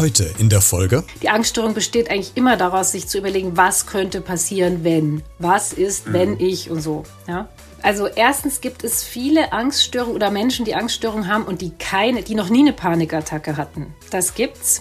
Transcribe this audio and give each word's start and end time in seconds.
Heute 0.00 0.30
in 0.38 0.48
der 0.48 0.62
Folge. 0.62 1.04
Die 1.20 1.28
Angststörung 1.28 1.74
besteht 1.74 2.10
eigentlich 2.10 2.32
immer 2.34 2.56
daraus, 2.56 2.92
sich 2.92 3.06
zu 3.06 3.18
überlegen, 3.18 3.58
was 3.58 3.86
könnte 3.86 4.22
passieren, 4.22 4.82
wenn. 4.82 5.22
Was 5.38 5.74
ist, 5.74 6.06
mhm. 6.06 6.12
wenn 6.14 6.40
ich 6.40 6.70
und 6.70 6.80
so. 6.80 7.02
Ja? 7.28 7.50
Also 7.82 8.06
erstens 8.06 8.62
gibt 8.62 8.82
es 8.82 9.04
viele 9.04 9.52
Angststörungen 9.52 10.16
oder 10.16 10.30
Menschen, 10.30 10.64
die 10.64 10.74
Angststörungen 10.74 11.28
haben 11.28 11.44
und 11.44 11.60
die 11.60 11.72
keine, 11.78 12.22
die 12.22 12.34
noch 12.34 12.48
nie 12.48 12.60
eine 12.60 12.72
Panikattacke 12.72 13.58
hatten. 13.58 13.94
Das 14.10 14.34
gibt's. 14.34 14.80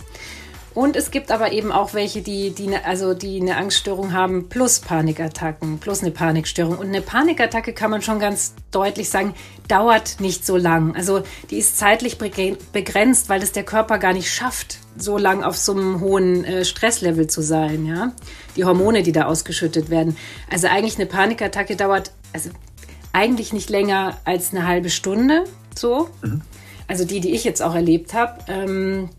Und 0.80 0.96
es 0.96 1.12
gibt 1.12 1.30
aber 1.30 1.52
eben 1.52 1.74
auch 1.74 1.94
welche, 1.94 2.22
die, 2.22 2.52
die, 2.52 2.68
ne, 2.68 2.86
also 2.86 3.14
die 3.14 3.42
eine 3.42 3.58
Angststörung 3.58 4.14
haben 4.14 4.48
plus 4.48 4.80
Panikattacken, 4.80 5.78
plus 5.80 6.04
eine 6.04 6.12
Panikstörung. 6.12 6.78
Und 6.78 6.88
eine 6.88 7.02
Panikattacke 7.02 7.74
kann 7.74 7.92
man 7.92 8.02
schon 8.02 8.18
ganz 8.18 8.54
deutlich 8.72 9.10
sagen, 9.10 9.34
dauert 9.68 10.22
nicht 10.22 10.46
so 10.46 10.56
lang. 10.56 10.96
Also 10.96 11.24
die 11.50 11.58
ist 11.58 11.78
zeitlich 11.78 12.18
begrenzt, 12.18 13.28
weil 13.28 13.44
es 13.44 13.52
der 13.52 13.64
Körper 13.64 13.98
gar 13.98 14.14
nicht 14.14 14.34
schafft, 14.34 14.78
so 14.96 15.18
lang 15.18 15.44
auf 15.44 15.58
so 15.58 15.74
einem 15.74 16.00
hohen 16.00 16.46
äh, 16.46 16.64
Stresslevel 16.64 17.28
zu 17.28 17.42
sein. 17.42 17.86
Ja? 17.86 18.14
Die 18.56 18.64
Hormone, 18.64 19.04
die 19.04 19.12
da 19.12 19.26
ausgeschüttet 19.26 19.90
werden. 19.90 20.16
Also 20.50 20.68
eigentlich 20.68 20.96
eine 20.96 21.08
Panikattacke 21.08 21.76
dauert 21.76 22.14
also 22.32 22.52
eigentlich 23.12 23.52
nicht 23.52 23.70
länger 23.70 24.18
als 24.24 24.54
eine 24.54 24.66
halbe 24.66 24.90
Stunde. 24.90 25.44
So. 25.78 26.10
Mhm. 26.22 26.40
Also 26.88 27.04
die, 27.04 27.20
die 27.20 27.32
ich 27.32 27.44
jetzt 27.44 27.62
auch 27.62 27.76
erlebt 27.76 28.14
habe. 28.14 28.40
Ähm, 28.48 29.10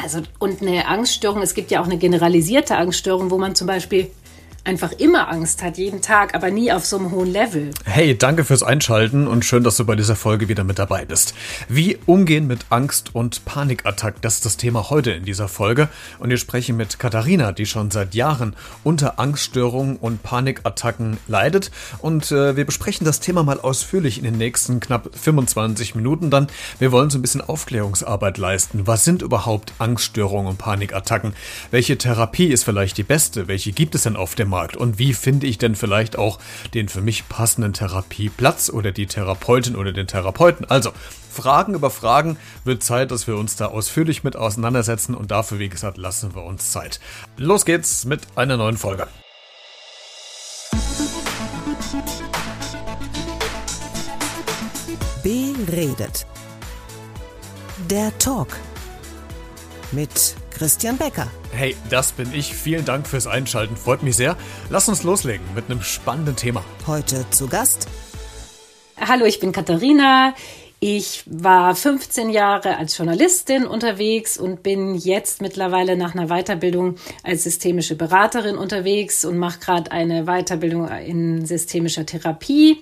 also, 0.00 0.22
und 0.38 0.62
eine 0.62 0.88
Angststörung, 0.88 1.42
es 1.42 1.54
gibt 1.54 1.70
ja 1.70 1.80
auch 1.80 1.86
eine 1.86 1.98
generalisierte 1.98 2.76
Angststörung, 2.76 3.30
wo 3.30 3.38
man 3.38 3.54
zum 3.54 3.66
Beispiel 3.66 4.10
einfach 4.64 4.92
immer 4.92 5.28
Angst 5.28 5.62
hat, 5.62 5.76
jeden 5.76 6.02
Tag, 6.02 6.34
aber 6.34 6.50
nie 6.50 6.72
auf 6.72 6.84
so 6.84 6.96
einem 6.96 7.10
hohen 7.10 7.32
Level. 7.32 7.70
Hey, 7.84 8.16
danke 8.16 8.44
fürs 8.44 8.62
Einschalten 8.62 9.26
und 9.26 9.44
schön, 9.44 9.64
dass 9.64 9.76
du 9.76 9.84
bei 9.84 9.96
dieser 9.96 10.14
Folge 10.14 10.48
wieder 10.48 10.62
mit 10.62 10.78
dabei 10.78 11.04
bist. 11.04 11.34
Wie 11.68 11.98
umgehen 12.06 12.46
mit 12.46 12.66
Angst 12.70 13.14
und 13.14 13.44
Panikattacken, 13.44 14.20
das 14.22 14.34
ist 14.34 14.46
das 14.46 14.56
Thema 14.56 14.88
heute 14.90 15.10
in 15.10 15.24
dieser 15.24 15.48
Folge. 15.48 15.88
Und 16.20 16.30
wir 16.30 16.36
sprechen 16.36 16.76
mit 16.76 17.00
Katharina, 17.00 17.50
die 17.50 17.66
schon 17.66 17.90
seit 17.90 18.14
Jahren 18.14 18.54
unter 18.84 19.18
Angststörungen 19.18 19.96
und 19.96 20.22
Panikattacken 20.22 21.16
leidet. 21.26 21.72
Und 21.98 22.30
äh, 22.30 22.56
wir 22.56 22.64
besprechen 22.64 23.04
das 23.04 23.18
Thema 23.18 23.42
mal 23.42 23.60
ausführlich 23.60 24.18
in 24.18 24.24
den 24.24 24.38
nächsten 24.38 24.78
knapp 24.78 25.10
25 25.12 25.96
Minuten 25.96 26.30
dann. 26.30 26.46
Wir 26.78 26.92
wollen 26.92 27.10
so 27.10 27.18
ein 27.18 27.22
bisschen 27.22 27.40
Aufklärungsarbeit 27.40 28.38
leisten. 28.38 28.86
Was 28.86 29.04
sind 29.04 29.22
überhaupt 29.22 29.72
Angststörungen 29.78 30.46
und 30.50 30.58
Panikattacken? 30.58 31.34
Welche 31.72 31.98
Therapie 31.98 32.46
ist 32.46 32.62
vielleicht 32.62 32.96
die 32.96 33.02
beste? 33.02 33.48
Welche 33.48 33.72
gibt 33.72 33.96
es 33.96 34.04
denn 34.04 34.14
auf 34.14 34.36
dem 34.36 34.51
Markt? 34.52 34.76
Und 34.76 34.98
wie 34.98 35.14
finde 35.14 35.46
ich 35.46 35.58
denn 35.58 35.74
vielleicht 35.74 36.16
auch 36.16 36.38
den 36.74 36.88
für 36.88 37.00
mich 37.00 37.28
passenden 37.28 37.72
Therapieplatz 37.72 38.68
oder 38.68 38.92
die 38.92 39.06
Therapeutin 39.06 39.74
oder 39.74 39.92
den 39.92 40.06
Therapeuten? 40.06 40.66
Also, 40.68 40.92
Fragen 41.30 41.74
über 41.74 41.90
Fragen 41.90 42.36
wird 42.64 42.82
Zeit, 42.84 43.10
dass 43.10 43.26
wir 43.26 43.36
uns 43.36 43.56
da 43.56 43.66
ausführlich 43.66 44.22
mit 44.22 44.36
auseinandersetzen 44.36 45.14
und 45.14 45.30
dafür, 45.30 45.58
wie 45.58 45.70
gesagt, 45.70 45.96
lassen 45.96 46.34
wir 46.34 46.44
uns 46.44 46.70
Zeit. 46.70 47.00
Los 47.38 47.64
geht's 47.64 48.04
mit 48.04 48.20
einer 48.36 48.58
neuen 48.58 48.76
Folge. 48.76 49.08
Beredet. 55.22 56.26
Der 57.88 58.16
Talk 58.18 58.48
mit 59.92 60.36
Christian 60.62 60.96
Becker. 60.96 61.26
Hey, 61.50 61.74
das 61.90 62.12
bin 62.12 62.32
ich. 62.32 62.54
Vielen 62.54 62.84
Dank 62.84 63.08
fürs 63.08 63.26
Einschalten. 63.26 63.76
Freut 63.76 64.04
mich 64.04 64.14
sehr. 64.14 64.36
Lass 64.70 64.88
uns 64.88 65.02
loslegen 65.02 65.44
mit 65.56 65.64
einem 65.64 65.82
spannenden 65.82 66.36
Thema. 66.36 66.64
Heute 66.86 67.28
zu 67.30 67.48
Gast. 67.48 67.88
Hallo, 68.96 69.24
ich 69.24 69.40
bin 69.40 69.50
Katharina. 69.50 70.36
Ich 70.78 71.24
war 71.26 71.74
15 71.74 72.30
Jahre 72.30 72.76
als 72.76 72.96
Journalistin 72.96 73.66
unterwegs 73.66 74.38
und 74.38 74.62
bin 74.62 74.94
jetzt 74.94 75.42
mittlerweile 75.42 75.96
nach 75.96 76.14
einer 76.14 76.28
Weiterbildung 76.28 76.94
als 77.24 77.42
systemische 77.42 77.96
Beraterin 77.96 78.56
unterwegs 78.56 79.24
und 79.24 79.38
mache 79.38 79.58
gerade 79.58 79.90
eine 79.90 80.26
Weiterbildung 80.26 80.88
in 80.88 81.44
systemischer 81.44 82.06
Therapie. 82.06 82.80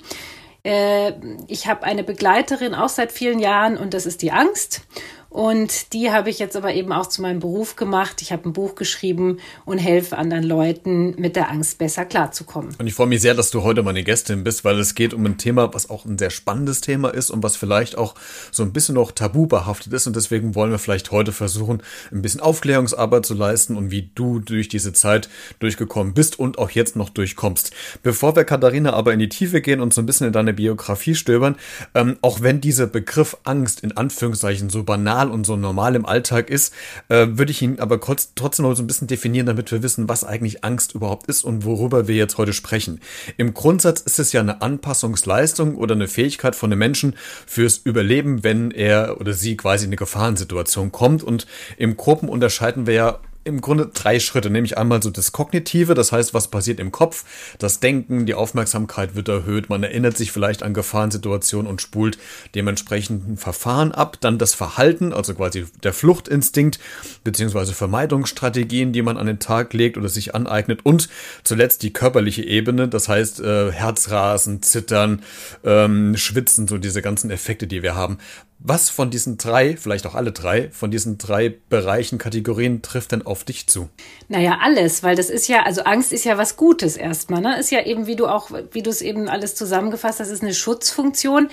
Äh, 0.65 1.13
ich 1.49 1.67
habe 1.67 1.85
eine 1.85 2.05
Begleiterin 2.05 2.75
auch 2.75 2.91
seit 2.91 3.11
vielen 3.11 3.39
Jahren 3.39 3.79
und 3.79 3.95
das 3.95 4.05
ist 4.05 4.21
die 4.21 4.33
Angst. 4.33 4.83
Und 5.31 5.93
die 5.93 6.11
habe 6.11 6.29
ich 6.29 6.41
jetzt 6.41 6.57
aber 6.57 6.75
eben 6.75 6.93
auch 6.93 7.07
zu 7.07 7.23
meinem 7.23 7.39
Beruf 7.39 7.77
gemacht. 7.77 8.21
Ich 8.21 8.33
habe 8.33 8.49
ein 8.49 8.53
Buch 8.53 8.75
geschrieben 8.75 9.39
und 9.65 9.79
helfe 9.79 10.19
anderen 10.19 10.43
Leuten, 10.43 11.15
mit 11.19 11.37
der 11.37 11.51
Angst 11.51 11.79
besser 11.79 12.05
klarzukommen. 12.05 12.75
Und 12.79 12.87
ich 12.89 12.95
freue 12.95 13.07
mich 13.07 13.23
sehr, 13.23 13.35
dass 13.35 13.53
du 13.53 13.63
heute 13.63 13.85
meine 13.85 14.03
Gästin 14.03 14.43
bist, 14.43 14.65
weil 14.65 14.79
es 14.81 14.97
geht 14.97 15.15
um 15.15 15.25
ein 15.25 15.39
Thema, 15.39 15.73
was 15.73 15.89
auch 15.89 16.05
ein 16.05 16.19
sehr 16.19 16.31
spannendes 16.31 16.81
Thema 16.81 17.11
ist 17.11 17.31
und 17.31 17.45
was 17.45 17.55
vielleicht 17.55 17.97
auch 17.97 18.17
so 18.51 18.65
ein 18.65 18.73
bisschen 18.73 18.97
noch 18.97 19.13
tabu 19.13 19.47
behaftet 19.47 19.93
ist. 19.93 20.09
Und 20.09 20.17
deswegen 20.17 20.57
wollen 20.57 20.73
wir 20.73 20.81
vielleicht 20.81 21.13
heute 21.13 21.31
versuchen, 21.31 21.81
ein 22.11 22.23
bisschen 22.23 22.41
Aufklärungsarbeit 22.41 23.25
zu 23.25 23.35
leisten 23.35 23.77
und 23.77 23.93
wie 23.93 24.11
du 24.13 24.41
durch 24.41 24.69
diese 24.69 24.93
Zeit 24.93 25.29
durchgekommen 25.61 26.13
bist 26.13 26.41
und 26.41 26.59
auch 26.59 26.71
jetzt 26.71 26.97
noch 26.97 27.09
durchkommst. 27.09 27.71
Bevor 28.03 28.35
wir, 28.35 28.43
Katharina, 28.43 28.95
aber 28.95 29.13
in 29.13 29.21
die 29.21 29.29
Tiefe 29.29 29.61
gehen 29.61 29.81
und 29.81 29.95
so 29.95 30.03
ein 30.03 30.07
bisschen 30.07 30.27
in 30.27 30.33
deine 30.33 30.55
Biografie 30.55 31.15
stöbern, 31.15 31.55
ähm, 31.95 32.19
auch 32.21 32.41
wenn 32.41 32.61
dieser 32.61 32.89
Begriff 32.89 33.37
Angst 33.45 33.85
in 33.85 33.97
Anführungszeichen 33.97 34.71
so 34.71 34.83
banal 34.83 35.20
banal 35.21 35.31
und 35.31 35.45
so 35.45 35.57
normal 35.57 35.95
im 35.95 36.07
Alltag 36.07 36.51
ist, 36.51 36.75
äh, 37.09 37.27
würde 37.31 37.53
ich 37.53 37.63
ihn 37.63 37.79
aber 37.79 38.01
trotzdem 38.01 38.65
noch 38.65 38.75
so 38.75 38.83
ein 38.83 38.87
bisschen 38.87 39.09
definieren, 39.09 39.47
damit 39.47 39.71
wir 39.73 39.83
wissen, 39.83 40.09
was 40.09 40.25
eigentlich 40.25 40.65
Angst 40.65 40.95
überhaupt 40.95 41.27
ist 41.27 41.45
und 41.45 41.65
worüber 41.65 42.09
wir 42.09 42.17
jetzt 42.17 42.39
heute 42.39 42.53
sprechen. 42.53 43.01
Im 43.37 43.55
Grundsatz 43.55 44.01
ist 44.01 44.19
es 44.19 44.33
ja 44.33 44.41
eine 44.41 44.63
Anpassungsleistung 44.63 45.77
oder 45.77 45.95
eine 45.95 46.09
Fähigkeit 46.09 46.57
von 46.57 46.71
einem 46.71 46.79
Menschen 46.79 47.15
fürs 47.47 47.79
Überleben, 47.79 48.43
wenn 48.45 48.71
er 48.71 49.21
oder 49.21 49.33
sie 49.33 49.57
quasi 49.57 49.85
in 49.85 49.91
eine 49.91 49.97
Gefahrensituation 49.97 50.93
kommt. 50.93 51.23
Und 51.23 51.47
im 51.77 51.97
Gruppen 51.97 52.29
unterscheiden 52.29 52.87
wir 52.87 52.95
ja 52.95 53.19
im 53.45 53.61
Grunde 53.61 53.91
drei 53.93 54.21
Schritte, 54.21 54.51
nämlich 54.51 54.77
einmal 54.77 55.03
so 55.03 55.11
das 55.11 55.33
Kognitive, 55.33 55.95
das 55.95 56.13
heißt, 56.13 56.35
was 56.35 56.49
passiert 56.49 56.79
im 56.79 56.93
Kopf, 56.93 57.25
das 57.59 57.81
Denken, 57.81 58.27
die 58.27 58.35
Aufmerksamkeit 58.35 59.15
wird 59.15 59.29
erhöht, 59.29 59.71
man 59.71 59.83
erinnert 59.83 60.17
sich 60.17 60.31
vielleicht 60.31 60.63
an 60.63 60.75
Gefahrensituationen 60.75 61.71
und 61.71 61.81
spult 61.81 62.19
dementsprechend 62.55 63.27
ein 63.29 63.37
Verfahren 63.39 63.93
ab, 63.93 64.19
dann 64.21 64.39
das 64.39 64.55
Verhalten, 64.55 65.13
also 65.13 65.35
quasi 65.35 65.67
der 65.83 65.95
Fluchtinstinkt, 65.95 66.79
beziehungsweise 67.25 67.73
Vermeidungsstrategien, 67.73 68.93
die 68.93 69.03
man 69.03 69.17
an 69.17 69.27
den 69.27 69.39
Tag 69.39 69.73
legt 69.73 69.97
oder 69.97 70.09
sich 70.09 70.35
aneignet. 70.35 70.81
Und 70.85 71.09
zuletzt 71.43 71.83
die 71.83 71.93
körperliche 71.93 72.43
Ebene, 72.43 72.89
das 72.89 73.09
heißt 73.09 73.41
äh, 73.41 73.73
Herzrasen, 73.73 74.63
Zittern, 74.63 75.23
ähm, 75.65 76.17
Schwitzen, 76.17 76.69
so 76.69 76.77
diese 76.77 77.01
ganzen 77.01 77.31
Effekte, 77.31 77.67
die 77.67 77.83
wir 77.83 77.95
haben. 77.95 78.19
Was 78.63 78.91
von 78.91 79.11
diesen 79.11 79.39
drei, 79.39 79.79
vielleicht 79.79 80.07
auch 80.07 80.15
alle 80.15 80.33
drei, 80.33 80.71
von 80.71 80.91
diesen 80.91 81.17
drei 81.17 81.49
Bereichen, 81.49 82.19
Kategorien 82.19 82.83
trifft 82.83 83.13
denn 83.13 83.25
auf 83.25 83.43
dich 83.43 83.67
zu? 83.67 83.89
Naja, 84.29 84.59
alles, 84.61 85.03
weil 85.03 85.17
das 85.17 85.31
ist 85.31 85.49
ja, 85.49 85.63
also 85.63 85.83
Angst 85.85 86.13
ist 86.13 86.25
ja 86.25 86.37
was 86.37 86.57
Gutes 86.57 86.99
erstmal, 86.99 87.41
ne? 87.41 87.59
Ist 87.59 87.71
ja 87.71 87.87
eben, 87.87 88.07
wie 88.07 88.17
du 88.17 88.27
auch, 88.27 88.51
wie 88.73 88.83
du 88.83 88.91
es 88.91 89.01
eben 89.01 89.31
alles 89.31 89.55
zusammengefasst 89.55 90.21
hast, 90.21 90.29
ist 90.29 90.43
eine 90.43 90.53
Schutzfunktion 90.53 91.49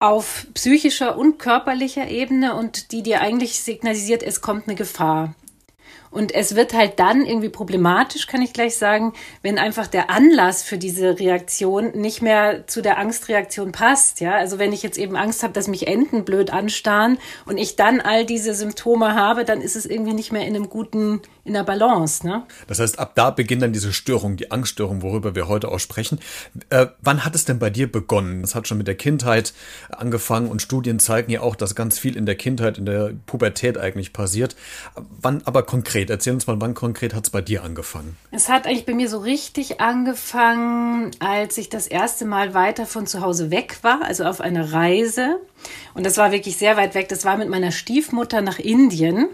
auf 0.00 0.46
psychischer 0.52 1.16
und 1.16 1.38
körperlicher 1.38 2.08
Ebene 2.08 2.54
und 2.54 2.92
die 2.92 3.02
dir 3.02 3.22
eigentlich 3.22 3.60
signalisiert, 3.60 4.22
es 4.22 4.42
kommt 4.42 4.68
eine 4.68 4.76
Gefahr. 4.76 5.34
Und 6.18 6.34
es 6.34 6.56
wird 6.56 6.74
halt 6.74 6.98
dann 6.98 7.24
irgendwie 7.24 7.48
problematisch, 7.48 8.26
kann 8.26 8.42
ich 8.42 8.52
gleich 8.52 8.76
sagen, 8.76 9.12
wenn 9.42 9.56
einfach 9.56 9.86
der 9.86 10.10
Anlass 10.10 10.64
für 10.64 10.76
diese 10.76 11.20
Reaktion 11.20 11.92
nicht 11.92 12.22
mehr 12.22 12.66
zu 12.66 12.82
der 12.82 12.98
Angstreaktion 12.98 13.70
passt. 13.70 14.18
Ja, 14.18 14.32
also 14.32 14.58
wenn 14.58 14.72
ich 14.72 14.82
jetzt 14.82 14.98
eben 14.98 15.14
Angst 15.14 15.44
habe, 15.44 15.52
dass 15.52 15.68
mich 15.68 15.86
Enten 15.86 16.24
blöd 16.24 16.52
anstarren 16.52 17.18
und 17.46 17.56
ich 17.56 17.76
dann 17.76 18.00
all 18.00 18.26
diese 18.26 18.52
Symptome 18.52 19.14
habe, 19.14 19.44
dann 19.44 19.60
ist 19.60 19.76
es 19.76 19.86
irgendwie 19.86 20.12
nicht 20.12 20.32
mehr 20.32 20.44
in 20.44 20.56
einem 20.56 20.68
guten, 20.68 21.20
in 21.44 21.52
der 21.52 21.62
Balance. 21.62 22.26
Ne? 22.26 22.42
Das 22.66 22.80
heißt, 22.80 22.98
ab 22.98 23.12
da 23.14 23.30
beginnt 23.30 23.62
dann 23.62 23.72
diese 23.72 23.92
Störung, 23.92 24.36
die 24.36 24.50
Angststörung, 24.50 25.02
worüber 25.02 25.36
wir 25.36 25.46
heute 25.46 25.68
auch 25.68 25.78
sprechen. 25.78 26.18
Äh, 26.70 26.86
wann 27.00 27.24
hat 27.24 27.36
es 27.36 27.44
denn 27.44 27.60
bei 27.60 27.70
dir 27.70 27.90
begonnen? 27.90 28.42
Das 28.42 28.56
hat 28.56 28.66
schon 28.66 28.78
mit 28.78 28.88
der 28.88 28.96
Kindheit 28.96 29.54
angefangen 29.90 30.48
und 30.48 30.62
Studien 30.62 30.98
zeigen 30.98 31.30
ja 31.30 31.42
auch, 31.42 31.54
dass 31.54 31.76
ganz 31.76 31.96
viel 31.96 32.16
in 32.16 32.26
der 32.26 32.34
Kindheit, 32.34 32.76
in 32.76 32.86
der 32.86 33.12
Pubertät 33.26 33.78
eigentlich 33.78 34.12
passiert. 34.12 34.56
Wann 35.20 35.42
aber 35.44 35.62
konkret? 35.62 36.07
Konkret? 36.08 36.10
Erzähl 36.10 36.32
uns 36.32 36.46
mal, 36.46 36.60
wann 36.60 36.74
konkret 36.74 37.14
hat 37.14 37.24
es 37.24 37.30
bei 37.30 37.40
dir 37.40 37.62
angefangen? 37.62 38.16
Es 38.30 38.48
hat 38.48 38.66
eigentlich 38.66 38.86
bei 38.86 38.94
mir 38.94 39.08
so 39.08 39.18
richtig 39.18 39.80
angefangen, 39.80 41.10
als 41.20 41.58
ich 41.58 41.68
das 41.68 41.86
erste 41.86 42.24
Mal 42.24 42.54
weiter 42.54 42.86
von 42.86 43.06
zu 43.06 43.20
Hause 43.20 43.50
weg 43.50 43.78
war, 43.82 44.02
also 44.02 44.24
auf 44.24 44.40
einer 44.40 44.72
Reise. 44.72 45.40
Und 45.94 46.06
das 46.06 46.16
war 46.16 46.32
wirklich 46.32 46.56
sehr 46.56 46.76
weit 46.76 46.94
weg. 46.94 47.08
Das 47.08 47.24
war 47.24 47.36
mit 47.36 47.48
meiner 47.48 47.72
Stiefmutter 47.72 48.40
nach 48.40 48.58
Indien. 48.58 49.28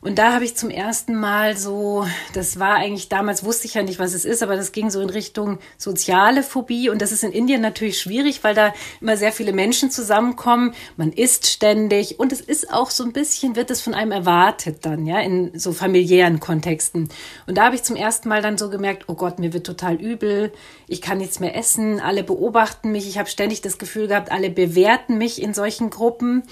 Und 0.00 0.18
da 0.18 0.32
habe 0.32 0.44
ich 0.44 0.56
zum 0.56 0.70
ersten 0.70 1.16
Mal 1.16 1.56
so, 1.56 2.06
das 2.32 2.60
war 2.60 2.76
eigentlich 2.76 3.08
damals, 3.08 3.44
wusste 3.44 3.66
ich 3.66 3.74
ja 3.74 3.82
nicht, 3.82 3.98
was 3.98 4.14
es 4.14 4.24
ist, 4.24 4.44
aber 4.44 4.54
das 4.54 4.70
ging 4.70 4.90
so 4.90 5.00
in 5.00 5.10
Richtung 5.10 5.58
soziale 5.76 6.44
Phobie. 6.44 6.88
Und 6.88 7.02
das 7.02 7.10
ist 7.10 7.24
in 7.24 7.32
Indien 7.32 7.60
natürlich 7.60 8.00
schwierig, 8.00 8.44
weil 8.44 8.54
da 8.54 8.72
immer 9.00 9.16
sehr 9.16 9.32
viele 9.32 9.52
Menschen 9.52 9.90
zusammenkommen. 9.90 10.72
Man 10.96 11.12
isst 11.12 11.48
ständig 11.48 12.20
und 12.20 12.32
es 12.32 12.40
ist 12.40 12.72
auch 12.72 12.90
so 12.90 13.02
ein 13.02 13.12
bisschen, 13.12 13.56
wird 13.56 13.72
es 13.72 13.80
von 13.80 13.94
einem 13.94 14.12
erwartet 14.12 14.86
dann, 14.86 15.04
ja, 15.04 15.18
in 15.18 15.58
so 15.58 15.72
familiären 15.72 16.38
Kontexten. 16.38 17.08
Und 17.48 17.58
da 17.58 17.64
habe 17.64 17.74
ich 17.74 17.82
zum 17.82 17.96
ersten 17.96 18.28
Mal 18.28 18.40
dann 18.40 18.56
so 18.56 18.70
gemerkt, 18.70 19.04
oh 19.08 19.14
Gott, 19.14 19.40
mir 19.40 19.52
wird 19.52 19.66
total 19.66 19.96
übel, 19.96 20.52
ich 20.86 21.02
kann 21.02 21.18
nichts 21.18 21.40
mehr 21.40 21.56
essen, 21.56 21.98
alle 21.98 22.22
beobachten 22.22 22.92
mich, 22.92 23.08
ich 23.08 23.18
habe 23.18 23.28
ständig 23.28 23.62
das 23.62 23.78
Gefühl 23.78 24.06
gehabt, 24.06 24.30
alle 24.30 24.50
bewerten 24.50 25.18
mich 25.18 25.42
in 25.42 25.54
solchen 25.54 25.90
Gruppen. 25.90 26.44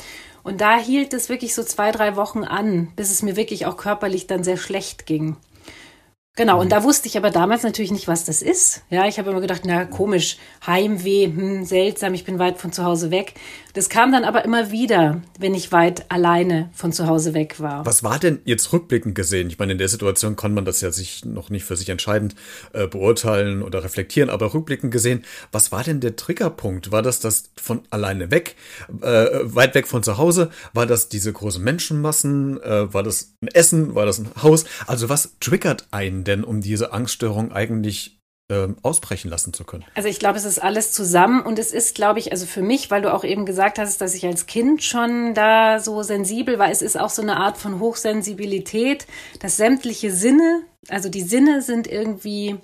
Und 0.46 0.60
da 0.60 0.78
hielt 0.78 1.12
es 1.12 1.28
wirklich 1.28 1.56
so 1.56 1.64
zwei, 1.64 1.90
drei 1.90 2.14
Wochen 2.14 2.44
an, 2.44 2.92
bis 2.94 3.10
es 3.10 3.20
mir 3.20 3.34
wirklich 3.34 3.66
auch 3.66 3.76
körperlich 3.76 4.28
dann 4.28 4.44
sehr 4.44 4.56
schlecht 4.56 5.04
ging. 5.04 5.34
Genau, 6.36 6.60
und 6.60 6.66
mhm. 6.66 6.70
da 6.70 6.84
wusste 6.84 7.08
ich 7.08 7.16
aber 7.16 7.30
damals 7.30 7.64
natürlich 7.64 7.90
nicht, 7.90 8.06
was 8.06 8.26
das 8.26 8.42
ist. 8.42 8.82
Ja, 8.88 9.08
ich 9.08 9.18
habe 9.18 9.30
immer 9.30 9.40
gedacht, 9.40 9.62
na 9.64 9.84
komisch, 9.86 10.36
Heimweh, 10.64 11.26
hm, 11.26 11.64
seltsam, 11.64 12.14
ich 12.14 12.24
bin 12.24 12.38
weit 12.38 12.58
von 12.58 12.70
zu 12.70 12.84
Hause 12.84 13.10
weg. 13.10 13.34
Das 13.76 13.90
kam 13.90 14.10
dann 14.10 14.24
aber 14.24 14.42
immer 14.46 14.70
wieder, 14.70 15.20
wenn 15.38 15.54
ich 15.54 15.70
weit 15.70 16.10
alleine 16.10 16.70
von 16.72 16.94
zu 16.94 17.06
Hause 17.08 17.34
weg 17.34 17.60
war. 17.60 17.84
Was 17.84 18.02
war 18.02 18.18
denn 18.18 18.40
jetzt 18.46 18.72
rückblickend 18.72 19.14
gesehen? 19.14 19.48
Ich 19.48 19.58
meine, 19.58 19.72
in 19.72 19.78
der 19.78 19.90
Situation 19.90 20.34
kann 20.34 20.54
man 20.54 20.64
das 20.64 20.80
ja 20.80 20.90
sich 20.90 21.26
noch 21.26 21.50
nicht 21.50 21.66
für 21.66 21.76
sich 21.76 21.90
entscheidend 21.90 22.36
äh, 22.72 22.86
beurteilen 22.86 23.62
oder 23.62 23.84
reflektieren, 23.84 24.30
aber 24.30 24.54
rückblickend 24.54 24.94
gesehen, 24.94 25.26
was 25.52 25.72
war 25.72 25.84
denn 25.84 26.00
der 26.00 26.16
Triggerpunkt? 26.16 26.90
War 26.90 27.02
das 27.02 27.20
das 27.20 27.50
von 27.54 27.82
alleine 27.90 28.30
weg, 28.30 28.56
äh, 29.02 29.26
weit 29.42 29.74
weg 29.74 29.86
von 29.86 30.02
zu 30.02 30.16
Hause? 30.16 30.48
War 30.72 30.86
das 30.86 31.10
diese 31.10 31.30
großen 31.30 31.62
Menschenmassen? 31.62 32.58
Äh, 32.62 32.94
war 32.94 33.02
das 33.02 33.34
ein 33.42 33.48
Essen? 33.48 33.94
War 33.94 34.06
das 34.06 34.18
ein 34.18 34.30
Haus? 34.42 34.64
Also 34.86 35.10
was 35.10 35.36
triggert 35.38 35.88
einen 35.90 36.24
denn, 36.24 36.44
um 36.44 36.62
diese 36.62 36.94
Angststörung 36.94 37.52
eigentlich 37.52 38.15
ähm, 38.48 38.76
ausbrechen 38.82 39.30
lassen 39.30 39.52
zu 39.52 39.64
können? 39.64 39.84
Also 39.94 40.08
ich 40.08 40.18
glaube, 40.18 40.38
es 40.38 40.44
ist 40.44 40.62
alles 40.62 40.92
zusammen 40.92 41.42
und 41.42 41.58
es 41.58 41.72
ist, 41.72 41.94
glaube 41.94 42.18
ich, 42.18 42.32
also 42.32 42.46
für 42.46 42.62
mich, 42.62 42.90
weil 42.90 43.02
du 43.02 43.12
auch 43.12 43.24
eben 43.24 43.44
gesagt 43.46 43.78
hast, 43.78 44.00
dass 44.00 44.14
ich 44.14 44.24
als 44.26 44.46
Kind 44.46 44.82
schon 44.82 45.34
da 45.34 45.80
so 45.80 46.02
sensibel 46.02 46.58
war, 46.58 46.70
es 46.70 46.82
ist 46.82 46.98
auch 46.98 47.10
so 47.10 47.22
eine 47.22 47.38
Art 47.38 47.58
von 47.58 47.80
Hochsensibilität, 47.80 49.06
dass 49.40 49.56
sämtliche 49.56 50.12
Sinne, 50.12 50.62
also 50.88 51.08
die 51.08 51.22
Sinne 51.22 51.62
sind 51.62 51.86
irgendwie 51.86 52.56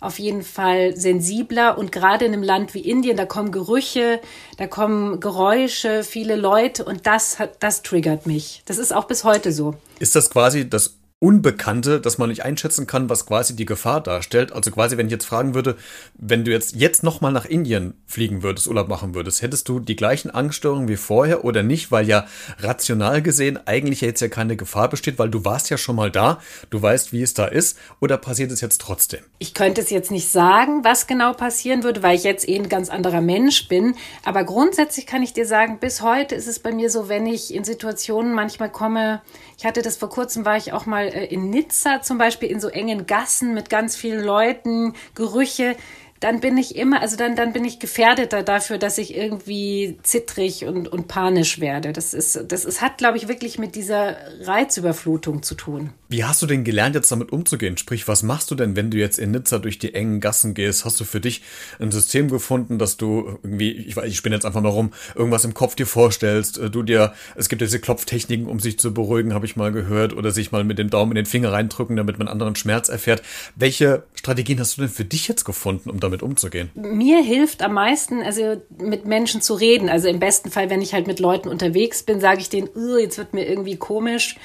auf 0.00 0.18
jeden 0.18 0.42
Fall 0.42 0.96
sensibler 0.96 1.76
und 1.76 1.90
gerade 1.90 2.24
in 2.24 2.32
einem 2.32 2.42
Land 2.42 2.74
wie 2.74 2.80
Indien, 2.80 3.16
da 3.16 3.26
kommen 3.26 3.50
Gerüche, 3.50 4.20
da 4.56 4.66
kommen 4.66 5.18
Geräusche, 5.20 6.04
viele 6.04 6.36
Leute 6.36 6.84
und 6.84 7.06
das 7.06 7.38
hat, 7.38 7.56
das 7.60 7.82
triggert 7.82 8.26
mich. 8.26 8.62
Das 8.66 8.78
ist 8.78 8.92
auch 8.92 9.06
bis 9.06 9.24
heute 9.24 9.52
so. 9.52 9.74
Ist 9.98 10.14
das 10.14 10.30
quasi 10.30 10.68
das 10.68 10.97
Unbekannte, 11.20 12.00
dass 12.00 12.18
man 12.18 12.28
nicht 12.28 12.44
einschätzen 12.44 12.86
kann, 12.86 13.10
was 13.10 13.26
quasi 13.26 13.56
die 13.56 13.64
Gefahr 13.64 14.00
darstellt. 14.00 14.52
Also 14.52 14.70
quasi, 14.70 14.96
wenn 14.96 15.06
ich 15.06 15.12
jetzt 15.12 15.24
fragen 15.24 15.52
würde, 15.52 15.76
wenn 16.14 16.44
du 16.44 16.52
jetzt 16.52 16.76
jetzt 16.76 17.02
nochmal 17.02 17.32
nach 17.32 17.44
Indien 17.44 17.94
fliegen 18.06 18.44
würdest, 18.44 18.68
Urlaub 18.68 18.86
machen 18.86 19.16
würdest, 19.16 19.42
hättest 19.42 19.68
du 19.68 19.80
die 19.80 19.96
gleichen 19.96 20.30
Angststörungen 20.30 20.86
wie 20.86 20.96
vorher 20.96 21.44
oder 21.44 21.64
nicht, 21.64 21.90
weil 21.90 22.06
ja 22.06 22.28
rational 22.60 23.20
gesehen 23.20 23.58
eigentlich 23.66 24.00
jetzt 24.00 24.20
ja 24.20 24.28
keine 24.28 24.54
Gefahr 24.54 24.88
besteht, 24.88 25.18
weil 25.18 25.28
du 25.28 25.44
warst 25.44 25.70
ja 25.70 25.76
schon 25.76 25.96
mal 25.96 26.12
da, 26.12 26.40
du 26.70 26.80
weißt, 26.80 27.12
wie 27.12 27.22
es 27.22 27.34
da 27.34 27.46
ist, 27.46 27.76
oder 27.98 28.16
passiert 28.16 28.52
es 28.52 28.60
jetzt 28.60 28.80
trotzdem? 28.80 29.24
Ich 29.40 29.54
könnte 29.54 29.80
es 29.80 29.90
jetzt 29.90 30.12
nicht 30.12 30.28
sagen, 30.28 30.84
was 30.84 31.08
genau 31.08 31.32
passieren 31.32 31.82
würde, 31.82 32.00
weil 32.04 32.14
ich 32.14 32.22
jetzt 32.22 32.48
eh 32.48 32.54
ein 32.54 32.68
ganz 32.68 32.90
anderer 32.90 33.22
Mensch 33.22 33.66
bin, 33.66 33.96
aber 34.24 34.44
grundsätzlich 34.44 35.06
kann 35.06 35.24
ich 35.24 35.32
dir 35.32 35.46
sagen, 35.46 35.80
bis 35.80 36.00
heute 36.00 36.36
ist 36.36 36.46
es 36.46 36.60
bei 36.60 36.70
mir 36.70 36.90
so, 36.90 37.08
wenn 37.08 37.26
ich 37.26 37.52
in 37.52 37.64
Situationen 37.64 38.34
manchmal 38.34 38.70
komme, 38.70 39.20
ich 39.58 39.66
hatte 39.66 39.82
das 39.82 39.96
vor 39.96 40.08
kurzem, 40.08 40.44
war 40.44 40.56
ich 40.56 40.72
auch 40.72 40.86
mal 40.86 41.08
äh, 41.08 41.26
in 41.26 41.50
Nizza 41.50 42.00
zum 42.00 42.16
Beispiel 42.16 42.48
in 42.48 42.60
so 42.60 42.68
engen 42.68 43.06
Gassen 43.06 43.52
mit 43.52 43.68
ganz 43.68 43.96
vielen 43.96 44.24
Leuten, 44.24 44.94
Gerüche 45.14 45.76
dann 46.20 46.40
bin 46.40 46.56
ich 46.56 46.76
immer, 46.76 47.00
also 47.00 47.16
dann, 47.16 47.36
dann 47.36 47.52
bin 47.52 47.64
ich 47.64 47.78
gefährdeter 47.78 48.42
dafür, 48.42 48.78
dass 48.78 48.98
ich 48.98 49.16
irgendwie 49.16 49.98
zittrig 50.02 50.64
und, 50.64 50.88
und 50.88 51.06
panisch 51.06 51.60
werde. 51.60 51.92
Das 51.92 52.12
ist, 52.12 52.44
das 52.48 52.64
ist, 52.64 52.82
hat, 52.82 52.98
glaube 52.98 53.18
ich, 53.18 53.28
wirklich 53.28 53.58
mit 53.58 53.74
dieser 53.74 54.16
Reizüberflutung 54.40 55.42
zu 55.42 55.54
tun. 55.54 55.92
Wie 56.10 56.24
hast 56.24 56.40
du 56.40 56.46
denn 56.46 56.64
gelernt, 56.64 56.94
jetzt 56.94 57.12
damit 57.12 57.32
umzugehen? 57.32 57.76
Sprich, 57.76 58.08
was 58.08 58.22
machst 58.22 58.50
du 58.50 58.54
denn, 58.54 58.76
wenn 58.76 58.90
du 58.90 58.96
jetzt 58.96 59.18
in 59.18 59.30
Nizza 59.30 59.58
durch 59.58 59.78
die 59.78 59.94
engen 59.94 60.20
Gassen 60.20 60.54
gehst? 60.54 60.86
Hast 60.86 60.98
du 61.00 61.04
für 61.04 61.20
dich 61.20 61.42
ein 61.78 61.92
System 61.92 62.30
gefunden, 62.30 62.78
dass 62.78 62.96
du 62.96 63.38
irgendwie, 63.42 63.72
ich 63.72 63.94
weiß, 63.94 64.06
ich 64.06 64.16
spinne 64.16 64.34
jetzt 64.34 64.46
einfach 64.46 64.62
mal 64.62 64.70
rum, 64.70 64.94
irgendwas 65.14 65.44
im 65.44 65.52
Kopf 65.52 65.74
dir 65.74 65.86
vorstellst, 65.86 66.56
äh, 66.56 66.70
du 66.70 66.82
dir, 66.82 67.12
es 67.36 67.50
gibt 67.50 67.60
diese 67.60 67.78
Klopftechniken, 67.78 68.46
um 68.46 68.58
sich 68.58 68.78
zu 68.78 68.94
beruhigen, 68.94 69.34
habe 69.34 69.44
ich 69.44 69.56
mal 69.56 69.70
gehört, 69.70 70.14
oder 70.14 70.30
sich 70.30 70.50
mal 70.50 70.64
mit 70.64 70.78
dem 70.78 70.88
Daumen 70.88 71.12
in 71.12 71.16
den 71.16 71.26
Finger 71.26 71.52
reindrücken, 71.52 71.96
damit 71.96 72.18
man 72.18 72.26
anderen 72.26 72.56
Schmerz 72.56 72.88
erfährt. 72.88 73.22
Welche 73.54 74.04
Strategien 74.14 74.58
hast 74.60 74.78
du 74.78 74.80
denn 74.80 74.90
für 74.90 75.04
dich 75.04 75.28
jetzt 75.28 75.44
gefunden, 75.44 75.90
um 75.90 76.00
damit 76.00 76.22
umzugehen? 76.22 76.70
Mir 76.74 77.22
hilft 77.22 77.62
am 77.62 77.74
meisten, 77.74 78.22
also 78.22 78.62
mit 78.78 79.04
Menschen 79.04 79.42
zu 79.42 79.52
reden. 79.52 79.90
Also 79.90 80.08
im 80.08 80.20
besten 80.20 80.50
Fall, 80.50 80.70
wenn 80.70 80.80
ich 80.80 80.94
halt 80.94 81.06
mit 81.06 81.20
Leuten 81.20 81.50
unterwegs 81.50 82.02
bin, 82.02 82.18
sage 82.18 82.40
ich 82.40 82.48
denen, 82.48 82.70
jetzt 82.98 83.18
wird 83.18 83.34
mir 83.34 83.46
irgendwie 83.46 83.76
komisch. 83.76 84.36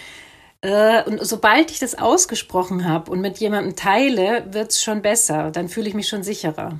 Äh, 0.63 1.03
und 1.03 1.23
sobald 1.25 1.71
ich 1.71 1.79
das 1.79 1.95
ausgesprochen 1.95 2.87
habe 2.87 3.11
und 3.11 3.19
mit 3.19 3.37
jemandem 3.39 3.75
teile, 3.75 4.45
wird 4.51 4.71
es 4.71 4.81
schon 4.81 5.01
besser. 5.01 5.51
Dann 5.51 5.67
fühle 5.67 5.89
ich 5.89 5.93
mich 5.93 6.07
schon 6.07 6.23
sicherer. 6.23 6.79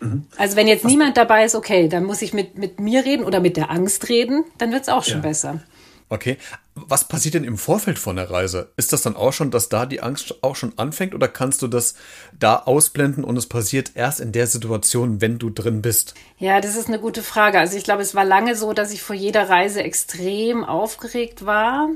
Mhm. 0.00 0.24
Also 0.38 0.56
wenn 0.56 0.66
jetzt 0.66 0.84
Was? 0.84 0.90
niemand 0.90 1.18
dabei 1.18 1.44
ist, 1.44 1.54
okay, 1.54 1.88
dann 1.88 2.04
muss 2.04 2.22
ich 2.22 2.32
mit, 2.32 2.56
mit 2.56 2.80
mir 2.80 3.04
reden 3.04 3.24
oder 3.24 3.40
mit 3.40 3.58
der 3.58 3.70
Angst 3.70 4.08
reden, 4.08 4.44
dann 4.56 4.72
wird 4.72 4.82
es 4.82 4.88
auch 4.88 5.04
schon 5.04 5.18
ja. 5.18 5.28
besser. 5.28 5.60
Okay. 6.08 6.38
Was 6.74 7.06
passiert 7.06 7.34
denn 7.34 7.44
im 7.44 7.58
Vorfeld 7.58 7.98
von 7.98 8.16
der 8.16 8.30
Reise? 8.30 8.72
Ist 8.76 8.94
das 8.94 9.02
dann 9.02 9.14
auch 9.14 9.34
schon, 9.34 9.50
dass 9.50 9.68
da 9.68 9.84
die 9.84 10.02
Angst 10.02 10.42
auch 10.42 10.56
schon 10.56 10.72
anfängt 10.78 11.14
oder 11.14 11.28
kannst 11.28 11.60
du 11.60 11.68
das 11.68 11.94
da 12.38 12.56
ausblenden 12.56 13.24
und 13.24 13.36
es 13.36 13.46
passiert 13.46 13.92
erst 13.94 14.20
in 14.20 14.32
der 14.32 14.46
Situation, 14.46 15.20
wenn 15.20 15.38
du 15.38 15.50
drin 15.50 15.82
bist? 15.82 16.14
Ja, 16.38 16.62
das 16.62 16.76
ist 16.76 16.88
eine 16.88 16.98
gute 16.98 17.22
Frage. 17.22 17.58
Also 17.58 17.76
ich 17.76 17.84
glaube, 17.84 18.00
es 18.00 18.14
war 18.14 18.24
lange 18.24 18.56
so, 18.56 18.72
dass 18.72 18.90
ich 18.90 19.02
vor 19.02 19.16
jeder 19.16 19.50
Reise 19.50 19.82
extrem 19.82 20.64
aufgeregt 20.64 21.44
war 21.44 21.90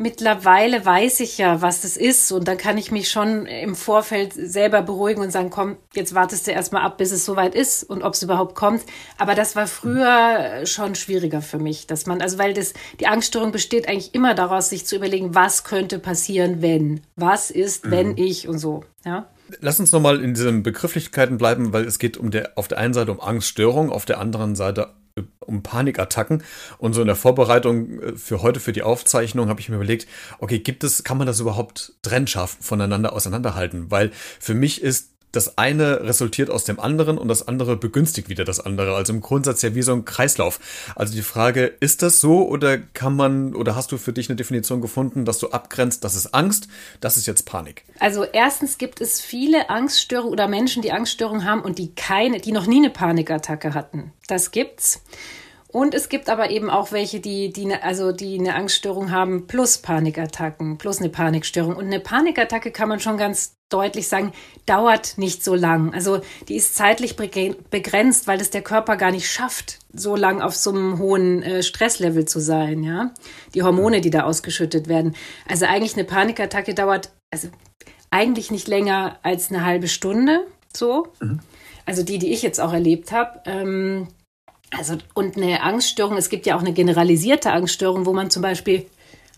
mittlerweile 0.00 0.84
weiß 0.84 1.20
ich 1.20 1.36
ja, 1.36 1.60
was 1.60 1.82
das 1.82 1.96
ist 1.98 2.32
und 2.32 2.48
dann 2.48 2.56
kann 2.56 2.78
ich 2.78 2.90
mich 2.90 3.10
schon 3.10 3.44
im 3.44 3.76
Vorfeld 3.76 4.32
selber 4.32 4.80
beruhigen 4.80 5.20
und 5.20 5.30
sagen, 5.30 5.50
komm, 5.50 5.76
jetzt 5.94 6.14
wartest 6.14 6.46
du 6.46 6.52
erstmal 6.52 6.82
ab, 6.82 6.96
bis 6.96 7.12
es 7.12 7.26
soweit 7.26 7.54
ist 7.54 7.84
und 7.84 8.02
ob 8.02 8.14
es 8.14 8.22
überhaupt 8.22 8.54
kommt. 8.54 8.82
Aber 9.18 9.34
das 9.34 9.56
war 9.56 9.66
früher 9.66 10.64
schon 10.64 10.94
schwieriger 10.94 11.42
für 11.42 11.58
mich, 11.58 11.86
dass 11.86 12.06
man, 12.06 12.22
also 12.22 12.38
weil 12.38 12.54
das, 12.54 12.72
die 12.98 13.06
Angststörung 13.06 13.52
besteht 13.52 13.88
eigentlich 13.88 14.14
immer 14.14 14.34
daraus, 14.34 14.70
sich 14.70 14.86
zu 14.86 14.96
überlegen, 14.96 15.34
was 15.34 15.64
könnte 15.64 15.98
passieren, 15.98 16.62
wenn, 16.62 17.02
was 17.16 17.50
ist, 17.50 17.90
wenn 17.90 18.08
mhm. 18.08 18.18
ich 18.18 18.48
und 18.48 18.58
so, 18.58 18.84
ja. 19.04 19.26
Lass 19.60 19.80
uns 19.80 19.92
nochmal 19.92 20.22
in 20.22 20.32
diesen 20.32 20.62
Begrifflichkeiten 20.62 21.36
bleiben, 21.36 21.72
weil 21.72 21.84
es 21.84 21.98
geht 21.98 22.16
um 22.16 22.30
der, 22.30 22.52
auf 22.54 22.68
der 22.68 22.78
einen 22.78 22.94
Seite 22.94 23.12
um 23.12 23.20
Angststörung, 23.20 23.90
auf 23.90 24.04
der 24.06 24.18
anderen 24.18 24.54
Seite 24.54 24.94
um 25.40 25.62
Panikattacken. 25.62 26.42
Und 26.78 26.94
so 26.94 27.00
in 27.00 27.06
der 27.06 27.16
Vorbereitung 27.16 28.00
äh, 28.00 28.16
für 28.16 28.42
heute, 28.42 28.60
für 28.60 28.72
die 28.72 28.82
Aufzeichnung, 28.82 29.48
habe 29.48 29.60
ich 29.60 29.68
mir 29.68 29.76
überlegt, 29.76 30.06
okay, 30.38 30.58
gibt 30.58 30.84
es, 30.84 31.04
kann 31.04 31.18
man 31.18 31.26
das 31.26 31.40
überhaupt 31.40 31.94
trennscharf 32.02 32.56
voneinander 32.60 33.12
auseinanderhalten? 33.12 33.90
Weil 33.90 34.10
für 34.38 34.54
mich 34.54 34.82
ist 34.82 35.10
das 35.32 35.58
eine 35.58 36.02
resultiert 36.02 36.50
aus 36.50 36.64
dem 36.64 36.80
anderen 36.80 37.18
und 37.18 37.28
das 37.28 37.46
andere 37.46 37.76
begünstigt 37.76 38.28
wieder 38.28 38.44
das 38.44 38.60
andere. 38.60 38.94
Also 38.94 39.12
im 39.12 39.20
Grundsatz 39.20 39.62
ja 39.62 39.74
wie 39.74 39.82
so 39.82 39.92
ein 39.92 40.04
Kreislauf. 40.04 40.60
Also 40.96 41.14
die 41.14 41.22
Frage, 41.22 41.66
ist 41.80 42.02
das 42.02 42.20
so 42.20 42.48
oder 42.48 42.78
kann 42.78 43.14
man 43.16 43.54
oder 43.54 43.76
hast 43.76 43.92
du 43.92 43.98
für 43.98 44.12
dich 44.12 44.28
eine 44.28 44.36
Definition 44.36 44.80
gefunden, 44.80 45.24
dass 45.24 45.38
du 45.38 45.50
abgrenzt, 45.50 46.04
das 46.04 46.14
ist 46.14 46.34
Angst, 46.34 46.68
das 47.00 47.16
ist 47.16 47.26
jetzt 47.26 47.46
Panik? 47.46 47.84
Also 47.98 48.24
erstens 48.24 48.78
gibt 48.78 49.00
es 49.00 49.20
viele 49.20 49.70
Angststörungen 49.70 50.32
oder 50.32 50.48
Menschen, 50.48 50.82
die 50.82 50.92
Angststörungen 50.92 51.44
haben 51.44 51.62
und 51.62 51.78
die 51.78 51.94
keine, 51.94 52.40
die 52.40 52.52
noch 52.52 52.66
nie 52.66 52.78
eine 52.78 52.90
Panikattacke 52.90 53.74
hatten. 53.74 54.12
Das 54.26 54.50
gibt's. 54.50 55.02
Und 55.72 55.94
es 55.94 56.08
gibt 56.08 56.28
aber 56.28 56.50
eben 56.50 56.68
auch 56.68 56.90
welche, 56.90 57.20
die, 57.20 57.52
die, 57.52 57.66
ne, 57.66 57.82
also 57.84 58.10
die 58.10 58.38
eine 58.38 58.56
Angststörung 58.56 59.12
haben 59.12 59.46
plus 59.46 59.78
Panikattacken, 59.78 60.78
plus 60.78 60.98
eine 60.98 61.10
Panikstörung. 61.10 61.76
Und 61.76 61.86
eine 61.86 62.00
Panikattacke 62.00 62.72
kann 62.72 62.88
man 62.88 62.98
schon 62.98 63.18
ganz 63.18 63.54
deutlich 63.72 64.08
sagen, 64.08 64.32
dauert 64.66 65.16
nicht 65.16 65.42
so 65.42 65.54
lang. 65.54 65.94
Also 65.94 66.20
die 66.48 66.56
ist 66.56 66.74
zeitlich 66.74 67.16
begrenzt, 67.16 68.26
weil 68.26 68.40
es 68.40 68.50
der 68.50 68.62
Körper 68.62 68.96
gar 68.96 69.10
nicht 69.10 69.30
schafft, 69.30 69.78
so 69.92 70.16
lang 70.16 70.40
auf 70.40 70.54
so 70.54 70.70
einem 70.70 70.98
hohen 70.98 71.42
äh, 71.42 71.62
Stresslevel 71.62 72.24
zu 72.26 72.40
sein, 72.40 72.82
ja. 72.82 73.12
Die 73.54 73.62
Hormone, 73.62 74.00
die 74.00 74.10
da 74.10 74.24
ausgeschüttet 74.24 74.88
werden. 74.88 75.16
Also 75.48 75.66
eigentlich 75.66 75.94
eine 75.94 76.04
Panikattacke 76.04 76.74
dauert, 76.74 77.10
also 77.32 77.48
eigentlich 78.10 78.50
nicht 78.50 78.68
länger 78.68 79.18
als 79.22 79.50
eine 79.50 79.64
halbe 79.64 79.88
Stunde, 79.88 80.46
so. 80.74 81.08
Mhm. 81.20 81.40
Also 81.86 82.02
die, 82.02 82.18
die 82.18 82.32
ich 82.32 82.42
jetzt 82.42 82.60
auch 82.60 82.72
erlebt 82.72 83.12
habe. 83.12 83.40
Ähm, 83.46 84.08
also, 84.76 84.96
und 85.14 85.36
eine 85.36 85.62
Angststörung, 85.62 86.16
es 86.16 86.28
gibt 86.28 86.46
ja 86.46 86.56
auch 86.56 86.60
eine 86.60 86.72
generalisierte 86.72 87.50
Angststörung, 87.50 88.06
wo 88.06 88.12
man 88.12 88.30
zum 88.30 88.42
Beispiel 88.42 88.86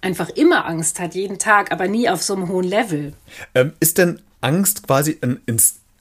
einfach 0.02 0.28
immer 0.30 0.66
Angst 0.66 1.00
hat, 1.00 1.14
jeden 1.14 1.38
Tag, 1.38 1.72
aber 1.72 1.88
nie 1.88 2.08
auf 2.08 2.22
so 2.22 2.34
einem 2.34 2.48
hohen 2.48 2.66
Level. 2.66 3.14
Ähm, 3.54 3.72
ist 3.80 3.98
denn 3.98 4.20
Angst 4.40 4.86
quasi 4.86 5.18
ein, 5.22 5.40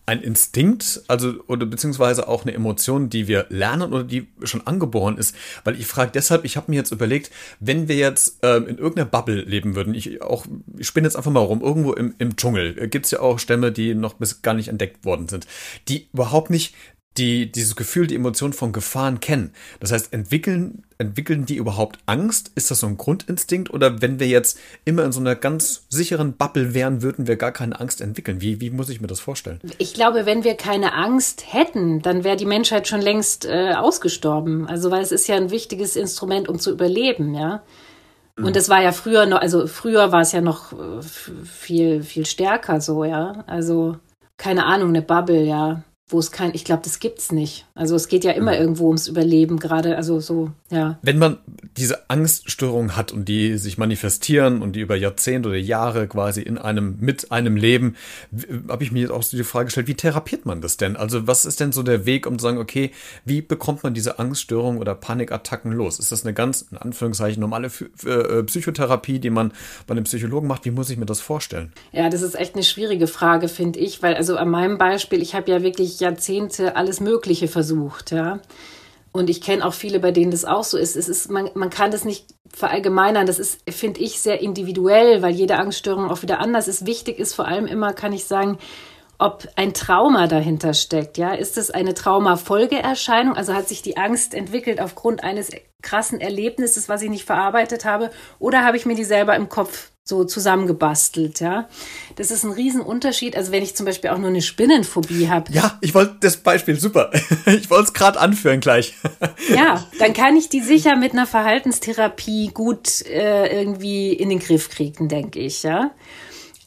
ein 0.07 0.21
Instinkt, 0.21 1.03
also 1.07 1.35
oder 1.47 1.65
beziehungsweise 1.65 2.27
auch 2.27 2.41
eine 2.43 2.53
Emotion, 2.53 3.09
die 3.09 3.27
wir 3.27 3.45
lernen 3.49 3.93
oder 3.93 4.03
die 4.03 4.27
schon 4.43 4.65
angeboren 4.65 5.17
ist? 5.17 5.35
Weil 5.63 5.79
ich 5.79 5.87
frage 5.87 6.11
deshalb, 6.11 6.43
ich 6.43 6.57
habe 6.57 6.71
mir 6.71 6.77
jetzt 6.77 6.91
überlegt, 6.91 7.31
wenn 7.59 7.87
wir 7.87 7.95
jetzt 7.95 8.39
ähm, 8.41 8.67
in 8.67 8.77
irgendeiner 8.77 9.09
Bubble 9.09 9.41
leben 9.41 9.75
würden, 9.75 9.93
ich 9.93 10.21
auch, 10.21 10.45
ich 10.77 10.87
spinne 10.87 11.07
jetzt 11.07 11.15
einfach 11.15 11.31
mal 11.31 11.39
rum, 11.39 11.61
irgendwo 11.61 11.93
im, 11.93 12.15
im 12.17 12.35
Dschungel, 12.35 12.77
äh, 12.77 12.87
gibt 12.87 13.05
es 13.05 13.11
ja 13.11 13.19
auch 13.19 13.39
Stämme, 13.39 13.71
die 13.71 13.93
noch 13.93 14.15
bis 14.15 14.41
gar 14.41 14.55
nicht 14.55 14.67
entdeckt 14.67 15.05
worden 15.05 15.29
sind, 15.29 15.47
die 15.87 16.09
überhaupt 16.11 16.49
nicht 16.49 16.75
die 17.17 17.51
dieses 17.51 17.75
Gefühl, 17.75 18.07
die 18.07 18.15
Emotion 18.15 18.53
von 18.53 18.71
Gefahren 18.71 19.19
kennen. 19.19 19.51
Das 19.81 19.91
heißt, 19.91 20.13
entwickeln, 20.13 20.83
entwickeln 20.97 21.45
die 21.45 21.57
überhaupt 21.57 21.99
Angst? 22.05 22.51
Ist 22.55 22.71
das 22.71 22.79
so 22.79 22.87
ein 22.87 22.97
Grundinstinkt? 22.97 23.69
Oder 23.69 24.01
wenn 24.01 24.19
wir 24.19 24.27
jetzt 24.27 24.57
immer 24.85 25.03
in 25.03 25.11
so 25.11 25.19
einer 25.19 25.35
ganz 25.35 25.83
sicheren 25.89 26.33
Bubble 26.33 26.73
wären, 26.73 27.01
würden 27.01 27.27
wir 27.27 27.35
gar 27.35 27.51
keine 27.51 27.79
Angst 27.79 27.99
entwickeln? 27.99 28.39
Wie, 28.39 28.61
wie 28.61 28.69
muss 28.69 28.89
ich 28.89 29.01
mir 29.01 29.07
das 29.07 29.19
vorstellen? 29.19 29.59
Ich 29.77 29.93
glaube, 29.93 30.25
wenn 30.25 30.45
wir 30.45 30.55
keine 30.55 30.93
Angst 30.93 31.53
hätten, 31.53 32.01
dann 32.01 32.23
wäre 32.23 32.37
die 32.37 32.45
Menschheit 32.45 32.87
schon 32.87 33.01
längst 33.01 33.45
äh, 33.45 33.73
ausgestorben. 33.73 34.67
Also, 34.67 34.89
weil 34.89 35.01
es 35.01 35.11
ist 35.11 35.27
ja 35.27 35.35
ein 35.35 35.51
wichtiges 35.51 35.97
Instrument, 35.97 36.47
um 36.47 36.59
zu 36.59 36.71
überleben, 36.71 37.33
ja. 37.33 37.61
Und 38.37 38.55
das 38.55 38.69
war 38.69 38.81
ja 38.81 38.91
früher 38.91 39.27
noch, 39.27 39.39
also 39.39 39.67
früher 39.67 40.11
war 40.11 40.21
es 40.21 40.31
ja 40.31 40.41
noch 40.41 40.71
äh, 40.71 41.01
viel, 41.43 42.01
viel 42.01 42.25
stärker 42.25 42.79
so, 42.79 43.03
ja. 43.03 43.43
Also, 43.45 43.97
keine 44.37 44.65
Ahnung, 44.65 44.89
eine 44.89 45.01
Bubble, 45.01 45.43
ja 45.43 45.83
wo 46.11 46.19
es 46.19 46.31
kein, 46.31 46.53
ich 46.53 46.65
glaube, 46.65 46.81
das 46.83 46.99
gibt's 46.99 47.31
nicht. 47.31 47.65
Also 47.73 47.95
es 47.95 48.07
geht 48.07 48.23
ja 48.23 48.31
immer 48.31 48.57
irgendwo 48.57 48.87
ums 48.87 49.07
Überleben 49.07 49.57
gerade, 49.57 49.95
also 49.95 50.19
so, 50.19 50.51
ja. 50.69 50.99
Wenn 51.01 51.17
man 51.17 51.37
diese 51.77 52.09
Angststörung 52.09 52.95
hat 52.95 53.11
und 53.11 53.25
die 53.25 53.57
sich 53.57 53.77
manifestieren 53.77 54.61
und 54.61 54.75
die 54.75 54.81
über 54.81 54.95
Jahrzehnte 54.95 55.49
oder 55.49 55.57
Jahre 55.57 56.07
quasi 56.07 56.41
in 56.41 56.57
einem, 56.57 56.97
mit 56.99 57.31
einem 57.31 57.55
Leben, 57.55 57.95
habe 58.69 58.83
ich 58.83 58.91
mir 58.91 59.01
jetzt 59.01 59.11
auch 59.11 59.23
so 59.23 59.37
die 59.37 59.43
Frage 59.43 59.65
gestellt, 59.65 59.87
wie 59.87 59.95
therapiert 59.95 60.45
man 60.45 60.61
das 60.61 60.77
denn? 60.77 60.97
Also 60.97 61.27
was 61.27 61.45
ist 61.45 61.59
denn 61.59 61.71
so 61.71 61.81
der 61.83 62.05
Weg, 62.05 62.27
um 62.27 62.37
zu 62.37 62.43
sagen, 62.43 62.57
okay, 62.57 62.91
wie 63.23 63.41
bekommt 63.41 63.83
man 63.83 63.93
diese 63.93 64.19
Angststörung 64.19 64.77
oder 64.77 64.95
Panikattacken 64.95 65.71
los? 65.71 65.99
Ist 65.99 66.11
das 66.11 66.25
eine 66.25 66.33
ganz, 66.33 66.67
in 66.71 66.77
Anführungszeichen, 66.77 67.39
normale 67.39 67.71
äh, 68.05 68.43
Psychotherapie, 68.43 69.19
die 69.19 69.29
man 69.29 69.53
bei 69.87 69.93
einem 69.93 70.03
Psychologen 70.03 70.47
macht? 70.47 70.65
Wie 70.65 70.71
muss 70.71 70.89
ich 70.89 70.97
mir 70.97 71.05
das 71.05 71.21
vorstellen? 71.21 71.71
Ja, 71.93 72.09
das 72.09 72.21
ist 72.21 72.35
echt 72.35 72.55
eine 72.55 72.63
schwierige 72.63 73.07
Frage, 73.07 73.47
finde 73.47 73.79
ich, 73.79 74.03
weil 74.03 74.15
also 74.15 74.35
an 74.35 74.49
meinem 74.49 74.77
Beispiel, 74.77 75.21
ich 75.21 75.35
habe 75.35 75.49
ja 75.49 75.63
wirklich 75.63 76.00
Jahrzehnte 76.01 76.75
alles 76.75 76.99
Mögliche 76.99 77.47
versucht, 77.47 78.11
ja. 78.11 78.39
Und 79.13 79.29
ich 79.29 79.41
kenne 79.41 79.65
auch 79.65 79.73
viele, 79.73 79.99
bei 79.99 80.11
denen 80.11 80.31
das 80.31 80.45
auch 80.45 80.63
so 80.63 80.77
ist. 80.77 80.95
Es 80.95 81.09
ist 81.09 81.29
man, 81.29 81.49
man 81.53 81.69
kann 81.69 81.91
das 81.91 82.05
nicht 82.05 82.27
verallgemeinern. 82.53 83.25
Das 83.25 83.39
ist, 83.39 83.59
finde 83.69 83.99
ich, 83.99 84.21
sehr 84.21 84.41
individuell, 84.41 85.21
weil 85.21 85.33
jede 85.33 85.57
Angststörung 85.57 86.09
auch 86.09 86.21
wieder 86.21 86.39
anders 86.39 86.67
ist. 86.67 86.85
Wichtig 86.85 87.19
ist 87.19 87.33
vor 87.33 87.47
allem 87.47 87.65
immer, 87.65 87.93
kann 87.93 88.13
ich 88.13 88.25
sagen, 88.25 88.57
ob 89.21 89.47
ein 89.55 89.73
Trauma 89.73 90.25
dahinter 90.27 90.73
steckt. 90.73 91.17
Ja, 91.17 91.33
ist 91.33 91.57
es 91.57 91.69
eine 91.69 91.93
Traumafolgeerscheinung? 91.93 93.35
Also 93.35 93.53
hat 93.53 93.67
sich 93.67 93.81
die 93.83 93.95
Angst 93.95 94.33
entwickelt 94.33 94.81
aufgrund 94.81 95.23
eines 95.23 95.51
krassen 95.83 96.19
Erlebnisses, 96.19 96.89
was 96.89 97.03
ich 97.03 97.09
nicht 97.09 97.25
verarbeitet 97.25 97.85
habe, 97.85 98.09
oder 98.39 98.65
habe 98.65 98.77
ich 98.77 98.85
mir 98.85 98.95
die 98.95 99.03
selber 99.03 99.35
im 99.35 99.47
Kopf 99.47 99.89
so 100.03 100.23
zusammengebastelt, 100.23 101.39
ja. 101.39 101.69
Das 102.15 102.31
ist 102.31 102.43
ein 102.43 102.51
Riesenunterschied. 102.51 103.37
Also 103.37 103.51
wenn 103.51 103.61
ich 103.61 103.75
zum 103.75 103.85
Beispiel 103.85 104.09
auch 104.09 104.17
nur 104.17 104.29
eine 104.29 104.41
Spinnenphobie 104.41 105.29
habe. 105.29 105.51
Ja, 105.53 105.77
ich 105.81 105.93
wollte 105.93 106.17
das 106.19 106.37
Beispiel 106.37 106.79
super. 106.79 107.11
Ich 107.45 107.69
wollte 107.69 107.85
es 107.85 107.93
gerade 107.93 108.19
anführen 108.19 108.59
gleich. 108.59 108.95
Ja, 109.53 109.85
dann 109.99 110.13
kann 110.13 110.35
ich 110.35 110.49
die 110.49 110.61
sicher 110.61 110.95
mit 110.95 111.13
einer 111.13 111.27
Verhaltenstherapie 111.27 112.49
gut 112.53 113.05
äh, 113.05 113.59
irgendwie 113.59 114.13
in 114.13 114.29
den 114.29 114.39
Griff 114.39 114.69
kriegen, 114.69 115.07
denke 115.07 115.39
ich, 115.39 115.61
ja. 115.63 115.91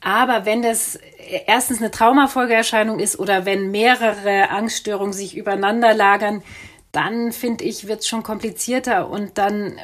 Aber 0.00 0.44
wenn 0.44 0.60
das 0.60 0.98
erstens 1.46 1.78
eine 1.78 1.90
Traumafolgeerscheinung 1.90 2.98
ist 2.98 3.18
oder 3.18 3.44
wenn 3.44 3.70
mehrere 3.70 4.50
Angststörungen 4.50 5.12
sich 5.12 5.36
übereinander 5.36 5.94
lagern, 5.94 6.42
dann 6.92 7.32
finde 7.32 7.64
ich, 7.64 7.88
wird 7.88 8.00
es 8.00 8.08
schon 8.08 8.22
komplizierter 8.22 9.08
und 9.08 9.36
dann 9.38 9.78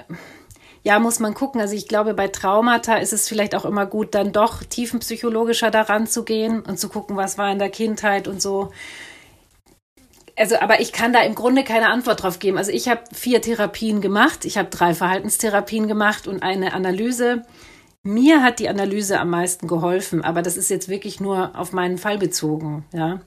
ja, 0.83 0.99
muss 0.99 1.19
man 1.19 1.35
gucken. 1.35 1.61
Also 1.61 1.75
ich 1.75 1.89
glaube, 1.89 2.15
bei 2.15 2.29
Traumata 2.29 2.97
ist 2.97 3.13
es 3.13 3.29
vielleicht 3.29 3.55
auch 3.55 3.65
immer 3.65 3.87
gut, 3.87 4.15
dann 4.15 4.33
doch 4.33 4.63
tiefenpsychologischer 4.63 5.71
daran 5.71 6.07
zu 6.07 6.25
gehen 6.25 6.61
und 6.61 6.79
zu 6.79 6.89
gucken, 6.89 7.17
was 7.17 7.37
war 7.37 7.51
in 7.53 7.59
der 7.59 7.71
Kindheit 7.71 8.29
und 8.29 8.41
so. 8.41 8.71
Also, 10.37 10.59
aber 10.59 10.81
ich 10.81 10.93
kann 10.93 11.13
da 11.13 11.21
im 11.21 11.35
Grunde 11.35 11.65
keine 11.65 11.91
Antwort 11.91 12.23
drauf 12.23 12.39
geben. 12.39 12.57
Also 12.57 12.71
ich 12.71 12.89
habe 12.89 13.03
vier 13.13 13.43
Therapien 13.43 14.01
gemacht. 14.01 14.47
Ich 14.47 14.57
habe 14.57 14.71
drei 14.71 14.95
Verhaltenstherapien 14.95 15.87
gemacht 15.87 16.27
und 16.27 16.43
eine 16.43 16.73
Analyse. 16.73 17.43
Mir 18.03 18.43
hat 18.43 18.61
die 18.61 18.69
Analyse 18.71 19.21
am 19.21 19.29
meisten 19.29 19.67
geholfen, 19.69 20.23
aber 20.23 20.41
das 20.41 20.57
ist 20.57 20.71
jetzt 20.71 20.89
wirklich 20.89 21.21
nur 21.21 21.59
auf 21.59 21.73
meinen 21.73 21.99
Fall 21.99 22.17
bezogen, 22.17 22.85
ja. 22.95 23.21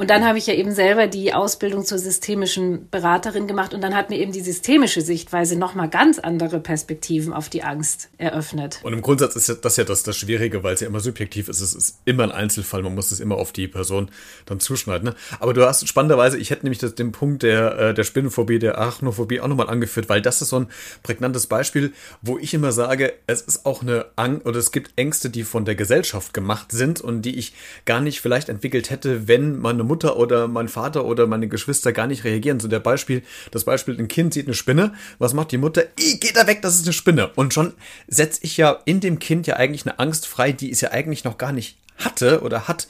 Und 0.00 0.08
dann 0.08 0.24
habe 0.24 0.38
ich 0.38 0.46
ja 0.46 0.54
eben 0.54 0.72
selber 0.72 1.08
die 1.08 1.34
Ausbildung 1.34 1.84
zur 1.84 1.98
systemischen 1.98 2.88
Beraterin 2.88 3.46
gemacht 3.46 3.74
und 3.74 3.82
dann 3.82 3.94
hat 3.94 4.08
mir 4.08 4.16
eben 4.16 4.32
die 4.32 4.40
systemische 4.40 5.02
Sichtweise 5.02 5.58
nochmal 5.58 5.90
ganz 5.90 6.18
andere 6.18 6.58
Perspektiven 6.58 7.34
auf 7.34 7.50
die 7.50 7.62
Angst 7.62 8.08
eröffnet. 8.16 8.80
Und 8.82 8.94
im 8.94 9.02
Grundsatz 9.02 9.36
ist 9.36 9.58
das 9.62 9.76
ja 9.76 9.84
das, 9.84 10.02
das 10.02 10.16
Schwierige, 10.16 10.62
weil 10.62 10.72
es 10.72 10.80
ja 10.80 10.86
immer 10.86 11.00
subjektiv 11.00 11.50
ist. 11.50 11.60
Es 11.60 11.74
ist 11.74 11.98
immer 12.06 12.22
ein 12.22 12.32
Einzelfall, 12.32 12.80
man 12.80 12.94
muss 12.94 13.10
es 13.10 13.20
immer 13.20 13.34
auf 13.34 13.52
die 13.52 13.68
Person 13.68 14.10
dann 14.46 14.58
zuschneiden. 14.58 15.10
Ne? 15.10 15.14
Aber 15.38 15.52
du 15.52 15.66
hast 15.66 15.86
spannenderweise, 15.86 16.38
ich 16.38 16.48
hätte 16.48 16.64
nämlich 16.64 16.78
das, 16.78 16.94
den 16.94 17.12
Punkt 17.12 17.42
der, 17.42 17.78
äh, 17.78 17.92
der 17.92 18.04
Spinnenphobie, 18.04 18.58
der 18.58 18.78
Arachnophobie 18.78 19.42
auch 19.42 19.48
nochmal 19.48 19.68
angeführt, 19.68 20.08
weil 20.08 20.22
das 20.22 20.40
ist 20.40 20.48
so 20.48 20.60
ein 20.60 20.68
prägnantes 21.02 21.46
Beispiel, 21.46 21.92
wo 22.22 22.38
ich 22.38 22.54
immer 22.54 22.72
sage, 22.72 23.12
es 23.26 23.42
ist 23.42 23.66
auch 23.66 23.82
eine 23.82 24.06
Angst 24.16 24.46
oder 24.46 24.60
es 24.60 24.72
gibt 24.72 24.92
Ängste, 24.96 25.28
die 25.28 25.44
von 25.44 25.66
der 25.66 25.74
Gesellschaft 25.74 26.32
gemacht 26.32 26.72
sind 26.72 27.02
und 27.02 27.20
die 27.20 27.38
ich 27.38 27.52
gar 27.84 28.00
nicht 28.00 28.22
vielleicht 28.22 28.48
entwickelt 28.48 28.88
hätte, 28.88 29.28
wenn 29.28 29.58
man 29.58 29.74
eine 29.74 29.89
Mutter 29.90 30.16
oder 30.16 30.46
mein 30.46 30.68
Vater 30.68 31.04
oder 31.04 31.26
meine 31.26 31.48
Geschwister 31.48 31.92
gar 31.92 32.06
nicht 32.06 32.22
reagieren. 32.22 32.60
So 32.60 32.68
der 32.68 32.78
Beispiel, 32.78 33.22
das 33.50 33.64
Beispiel, 33.64 33.98
ein 33.98 34.06
Kind 34.06 34.32
sieht 34.32 34.46
eine 34.46 34.54
Spinne, 34.54 34.94
was 35.18 35.34
macht 35.34 35.50
die 35.50 35.58
Mutter? 35.58 35.82
I, 35.98 36.20
geht 36.20 36.36
da 36.36 36.46
weg, 36.46 36.62
das 36.62 36.76
ist 36.76 36.86
eine 36.86 36.92
Spinne. 36.92 37.30
Und 37.34 37.52
schon 37.52 37.74
setze 38.06 38.40
ich 38.44 38.56
ja 38.56 38.78
in 38.84 39.00
dem 39.00 39.18
Kind 39.18 39.48
ja 39.48 39.56
eigentlich 39.56 39.84
eine 39.84 39.98
Angst 39.98 40.28
frei, 40.28 40.52
die 40.52 40.70
es 40.70 40.80
ja 40.80 40.92
eigentlich 40.92 41.24
noch 41.24 41.38
gar 41.38 41.50
nicht 41.50 41.76
hatte 41.96 42.42
oder 42.42 42.68
hat 42.68 42.86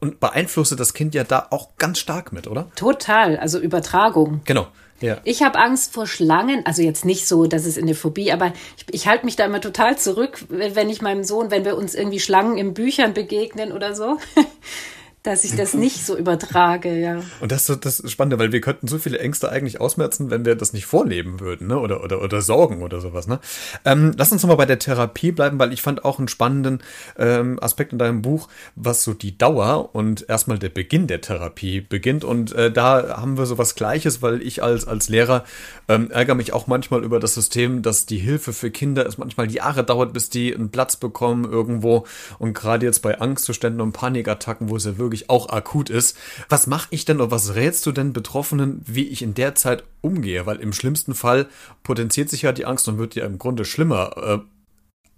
und 0.00 0.18
beeinflusse 0.18 0.76
das 0.76 0.94
Kind 0.94 1.14
ja 1.14 1.24
da 1.24 1.48
auch 1.50 1.76
ganz 1.76 1.98
stark 1.98 2.32
mit, 2.32 2.46
oder? 2.46 2.70
Total, 2.74 3.36
also 3.36 3.58
Übertragung. 3.58 4.40
Genau. 4.46 4.68
Ja. 5.00 5.18
Ich 5.24 5.42
habe 5.42 5.58
Angst 5.58 5.92
vor 5.92 6.06
Schlangen, 6.06 6.64
also 6.64 6.80
jetzt 6.80 7.04
nicht 7.04 7.28
so, 7.28 7.46
dass 7.46 7.66
es 7.66 7.76
in 7.76 7.86
der 7.86 7.96
Phobie, 7.96 8.32
aber 8.32 8.54
ich, 8.78 8.86
ich 8.94 9.06
halte 9.06 9.26
mich 9.26 9.36
da 9.36 9.44
immer 9.44 9.60
total 9.60 9.98
zurück, 9.98 10.42
wenn 10.48 10.88
ich 10.88 11.02
meinem 11.02 11.24
Sohn, 11.24 11.50
wenn 11.50 11.64
wir 11.66 11.76
uns 11.76 11.94
irgendwie 11.94 12.20
Schlangen 12.20 12.56
in 12.56 12.72
Büchern 12.72 13.12
begegnen 13.12 13.72
oder 13.72 13.94
so, 13.94 14.18
dass 15.24 15.42
ich 15.42 15.56
das 15.56 15.72
nicht 15.72 16.04
so 16.04 16.18
übertrage, 16.18 17.00
ja. 17.00 17.22
Und 17.40 17.50
das, 17.50 17.64
das 17.64 17.98
ist 17.98 18.10
spannend, 18.12 18.38
weil 18.38 18.52
wir 18.52 18.60
könnten 18.60 18.86
so 18.88 18.98
viele 18.98 19.18
Ängste 19.18 19.50
eigentlich 19.50 19.80
ausmerzen, 19.80 20.30
wenn 20.30 20.44
wir 20.44 20.54
das 20.54 20.74
nicht 20.74 20.84
vorleben 20.84 21.40
würden, 21.40 21.66
ne? 21.66 21.78
Oder, 21.78 22.04
oder, 22.04 22.20
oder 22.20 22.42
Sorgen 22.42 22.82
oder 22.82 23.00
sowas, 23.00 23.26
ne? 23.26 23.40
Ähm, 23.86 24.12
lass 24.18 24.32
uns 24.32 24.42
nochmal 24.42 24.58
bei 24.58 24.66
der 24.66 24.78
Therapie 24.78 25.32
bleiben, 25.32 25.58
weil 25.58 25.72
ich 25.72 25.80
fand 25.80 26.04
auch 26.04 26.18
einen 26.18 26.28
spannenden 26.28 26.82
ähm, 27.18 27.58
Aspekt 27.62 27.94
in 27.94 27.98
deinem 27.98 28.20
Buch, 28.20 28.48
was 28.76 29.02
so 29.02 29.14
die 29.14 29.38
Dauer 29.38 29.94
und 29.94 30.28
erstmal 30.28 30.58
der 30.58 30.68
Beginn 30.68 31.06
der 31.06 31.22
Therapie 31.22 31.80
beginnt. 31.80 32.22
Und 32.22 32.52
äh, 32.52 32.70
da 32.70 33.16
haben 33.16 33.38
wir 33.38 33.46
so 33.46 33.56
was 33.56 33.76
Gleiches, 33.76 34.20
weil 34.20 34.42
ich 34.42 34.62
als, 34.62 34.86
als 34.86 35.08
Lehrer 35.08 35.44
ähm, 35.88 36.10
ärgere 36.10 36.34
mich 36.34 36.52
auch 36.52 36.66
manchmal 36.66 37.02
über 37.02 37.18
das 37.18 37.32
System, 37.32 37.80
dass 37.80 38.04
die 38.04 38.18
Hilfe 38.18 38.52
für 38.52 38.70
Kinder 38.70 39.06
es 39.06 39.16
manchmal 39.16 39.50
Jahre 39.50 39.84
dauert, 39.84 40.12
bis 40.12 40.28
die 40.28 40.54
einen 40.54 40.70
Platz 40.70 40.96
bekommen 40.96 41.50
irgendwo. 41.50 42.04
Und 42.38 42.52
gerade 42.52 42.84
jetzt 42.84 43.00
bei 43.00 43.18
Angstzuständen 43.18 43.80
und 43.80 43.92
Panikattacken, 43.92 44.68
wo 44.68 44.76
es 44.76 44.84
ja 44.84 44.98
wirklich 44.98 45.13
wirklich 45.14 45.30
auch 45.30 45.48
akut 45.48 45.90
ist. 45.90 46.16
Was 46.48 46.66
mache 46.66 46.88
ich 46.90 47.04
denn 47.04 47.20
oder 47.20 47.30
was 47.30 47.54
rätst 47.54 47.86
du 47.86 47.92
denn 47.92 48.12
Betroffenen, 48.12 48.82
wie 48.84 49.06
ich 49.08 49.22
in 49.22 49.34
der 49.34 49.54
Zeit 49.54 49.84
umgehe? 50.00 50.46
Weil 50.46 50.56
im 50.56 50.72
schlimmsten 50.72 51.14
Fall 51.14 51.46
potenziert 51.82 52.28
sich 52.30 52.42
ja 52.42 52.52
die 52.52 52.66
Angst 52.66 52.88
und 52.88 52.98
wird 52.98 53.14
ja 53.14 53.24
im 53.24 53.38
Grunde 53.38 53.64
schlimmer. 53.64 54.16
Äh, 54.16 54.38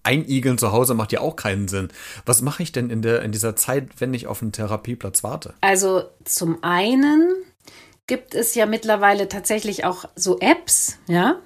einigeln 0.03 0.59
zu 0.59 0.71
Hause 0.71 0.95
macht 0.95 1.13
ja 1.13 1.21
auch 1.21 1.35
keinen 1.35 1.67
Sinn. 1.67 1.89
Was 2.25 2.43
mache 2.43 2.63
ich 2.63 2.73
denn 2.73 2.91
in, 2.91 3.03
der, 3.03 3.23
in 3.23 3.33
dieser 3.33 3.57
Zeit, 3.57 3.89
wenn 3.99 4.15
ich 4.15 4.27
auf 4.27 4.43
einen 4.43 4.53
Therapieplatz 4.53 5.25
warte? 5.25 5.55
Also 5.63 6.05
zum 6.25 6.63
einen 6.63 7.33
gibt 8.07 8.35
es 8.35 8.55
ja 8.55 8.67
mittlerweile 8.67 9.29
tatsächlich 9.29 9.85
auch 9.85 10.05
so 10.15 10.39
Apps, 10.39 10.99
ja. 11.09 11.41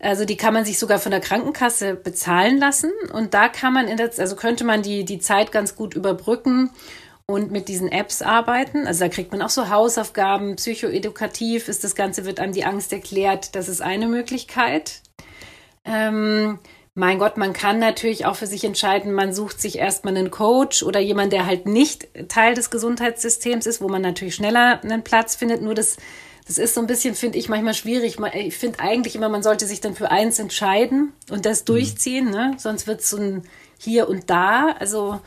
Also 0.00 0.24
die 0.24 0.36
kann 0.36 0.52
man 0.52 0.64
sich 0.64 0.78
sogar 0.78 0.98
von 0.98 1.12
der 1.12 1.20
Krankenkasse 1.20 1.94
bezahlen 1.94 2.58
lassen 2.58 2.90
und 3.12 3.32
da 3.32 3.48
kann 3.48 3.72
man 3.72 3.86
in 3.86 3.96
der, 3.96 4.10
also 4.18 4.34
könnte 4.34 4.64
man 4.64 4.82
die, 4.82 5.04
die 5.04 5.20
Zeit 5.20 5.52
ganz 5.52 5.76
gut 5.76 5.94
überbrücken 5.94 6.70
und 7.26 7.50
mit 7.50 7.68
diesen 7.68 7.90
Apps 7.90 8.22
arbeiten. 8.22 8.86
Also 8.86 9.04
da 9.04 9.08
kriegt 9.08 9.32
man 9.32 9.42
auch 9.42 9.50
so 9.50 9.70
Hausaufgaben, 9.70 10.56
psychoedukativ 10.56 11.68
ist 11.68 11.84
das 11.84 11.94
Ganze, 11.94 12.26
wird 12.26 12.40
einem 12.40 12.52
die 12.52 12.64
Angst 12.64 12.92
erklärt. 12.92 13.54
Das 13.54 13.68
ist 13.68 13.80
eine 13.80 14.08
Möglichkeit. 14.08 15.00
Ähm, 15.84 16.58
mein 16.94 17.18
Gott, 17.18 17.36
man 17.36 17.52
kann 17.52 17.78
natürlich 17.78 18.24
auch 18.24 18.36
für 18.36 18.46
sich 18.46 18.62
entscheiden, 18.62 19.12
man 19.12 19.34
sucht 19.34 19.60
sich 19.60 19.78
erstmal 19.78 20.16
einen 20.16 20.30
Coach 20.30 20.82
oder 20.82 21.00
jemand, 21.00 21.32
der 21.32 21.44
halt 21.44 21.66
nicht 21.66 22.06
Teil 22.28 22.54
des 22.54 22.70
Gesundheitssystems 22.70 23.66
ist, 23.66 23.80
wo 23.80 23.88
man 23.88 24.02
natürlich 24.02 24.36
schneller 24.36 24.80
einen 24.82 25.02
Platz 25.02 25.34
findet. 25.34 25.60
Nur 25.60 25.74
das, 25.74 25.96
das 26.46 26.58
ist 26.58 26.74
so 26.74 26.80
ein 26.80 26.86
bisschen, 26.86 27.14
finde 27.14 27.38
ich, 27.38 27.48
manchmal 27.48 27.74
schwierig. 27.74 28.18
Ich 28.34 28.56
finde 28.56 28.78
eigentlich 28.78 29.16
immer, 29.16 29.28
man 29.28 29.42
sollte 29.42 29.66
sich 29.66 29.80
dann 29.80 29.96
für 29.96 30.10
eins 30.10 30.38
entscheiden 30.38 31.12
und 31.30 31.46
das 31.46 31.62
mhm. 31.62 31.66
durchziehen, 31.66 32.30
ne? 32.30 32.54
sonst 32.58 32.86
wird 32.86 33.00
es 33.00 33.10
so 33.10 33.16
ein 33.16 33.42
Hier 33.78 34.08
und 34.08 34.30
Da. 34.30 34.76
Also 34.78 35.20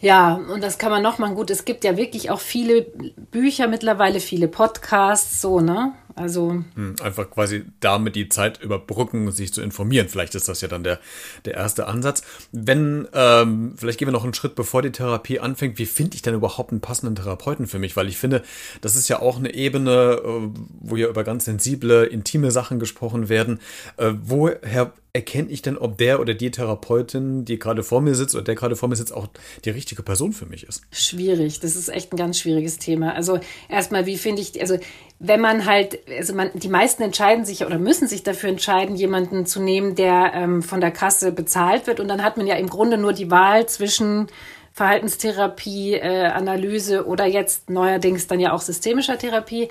ja, 0.00 0.34
und 0.34 0.62
das 0.62 0.78
kann 0.78 0.90
man 0.90 1.02
noch 1.02 1.18
mal 1.18 1.34
gut. 1.34 1.50
Es 1.50 1.64
gibt 1.64 1.82
ja 1.84 1.96
wirklich 1.96 2.30
auch 2.30 2.40
viele 2.40 2.82
Bücher 3.30 3.66
mittlerweile, 3.66 4.20
viele 4.20 4.48
Podcasts, 4.48 5.40
so, 5.40 5.60
ne? 5.60 5.94
Also 6.14 6.62
hm, 6.74 6.96
einfach 7.02 7.30
quasi 7.30 7.64
damit 7.80 8.16
die 8.16 8.30
Zeit 8.30 8.62
überbrücken, 8.62 9.30
sich 9.32 9.52
zu 9.52 9.60
informieren. 9.60 10.08
Vielleicht 10.08 10.34
ist 10.34 10.48
das 10.48 10.62
ja 10.62 10.68
dann 10.68 10.82
der, 10.82 10.98
der 11.44 11.54
erste 11.54 11.86
Ansatz. 11.86 12.22
Wenn, 12.52 13.06
ähm, 13.12 13.74
vielleicht 13.76 13.98
gehen 13.98 14.08
wir 14.08 14.12
noch 14.12 14.24
einen 14.24 14.32
Schritt, 14.32 14.54
bevor 14.54 14.80
die 14.80 14.92
Therapie 14.92 15.40
anfängt. 15.40 15.78
Wie 15.78 15.84
finde 15.84 16.14
ich 16.14 16.22
denn 16.22 16.34
überhaupt 16.34 16.70
einen 16.70 16.80
passenden 16.80 17.16
Therapeuten 17.16 17.66
für 17.66 17.78
mich? 17.78 17.96
Weil 17.96 18.08
ich 18.08 18.16
finde, 18.16 18.42
das 18.80 18.96
ist 18.96 19.08
ja 19.08 19.20
auch 19.20 19.36
eine 19.36 19.52
Ebene, 19.52 20.20
äh, 20.24 20.58
wo 20.80 20.96
ja 20.96 21.08
über 21.08 21.22
ganz 21.22 21.44
sensible, 21.44 22.04
intime 22.04 22.50
Sachen 22.50 22.78
gesprochen 22.78 23.28
werden. 23.28 23.60
Äh, 23.98 24.12
woher 24.22 24.94
erkenne 25.16 25.48
ich 25.48 25.62
denn, 25.62 25.78
ob 25.78 25.96
der 25.96 26.20
oder 26.20 26.34
die 26.34 26.50
Therapeutin, 26.50 27.46
die 27.46 27.58
gerade 27.58 27.82
vor 27.82 28.02
mir 28.02 28.14
sitzt 28.14 28.34
oder 28.34 28.44
der 28.44 28.54
gerade 28.54 28.76
vor 28.76 28.88
mir 28.88 28.96
sitzt, 28.96 29.14
auch 29.14 29.26
die 29.64 29.70
richtige 29.70 30.02
Person 30.02 30.34
für 30.34 30.44
mich 30.44 30.64
ist? 30.64 30.82
Schwierig. 30.92 31.58
Das 31.60 31.74
ist 31.74 31.88
echt 31.88 32.12
ein 32.12 32.18
ganz 32.18 32.38
schwieriges 32.38 32.78
Thema. 32.78 33.14
Also 33.14 33.40
erstmal, 33.70 34.04
wie 34.04 34.18
finde 34.18 34.42
ich, 34.42 34.60
also 34.60 34.78
wenn 35.18 35.40
man 35.40 35.64
halt, 35.64 35.98
also 36.18 36.34
man, 36.34 36.50
die 36.52 36.68
meisten 36.68 37.02
entscheiden 37.02 37.46
sich 37.46 37.64
oder 37.64 37.78
müssen 37.78 38.06
sich 38.06 38.24
dafür 38.24 38.50
entscheiden, 38.50 38.94
jemanden 38.94 39.46
zu 39.46 39.62
nehmen, 39.62 39.94
der 39.94 40.32
ähm, 40.34 40.62
von 40.62 40.82
der 40.82 40.90
Kasse 40.90 41.32
bezahlt 41.32 41.86
wird. 41.86 41.98
Und 41.98 42.08
dann 42.08 42.22
hat 42.22 42.36
man 42.36 42.46
ja 42.46 42.56
im 42.56 42.68
Grunde 42.68 42.98
nur 42.98 43.14
die 43.14 43.30
Wahl 43.30 43.66
zwischen 43.66 44.26
Verhaltenstherapie, 44.74 45.94
äh, 45.94 46.26
Analyse 46.26 47.06
oder 47.06 47.24
jetzt 47.24 47.70
neuerdings 47.70 48.26
dann 48.26 48.38
ja 48.38 48.52
auch 48.52 48.60
systemischer 48.60 49.16
Therapie. 49.16 49.68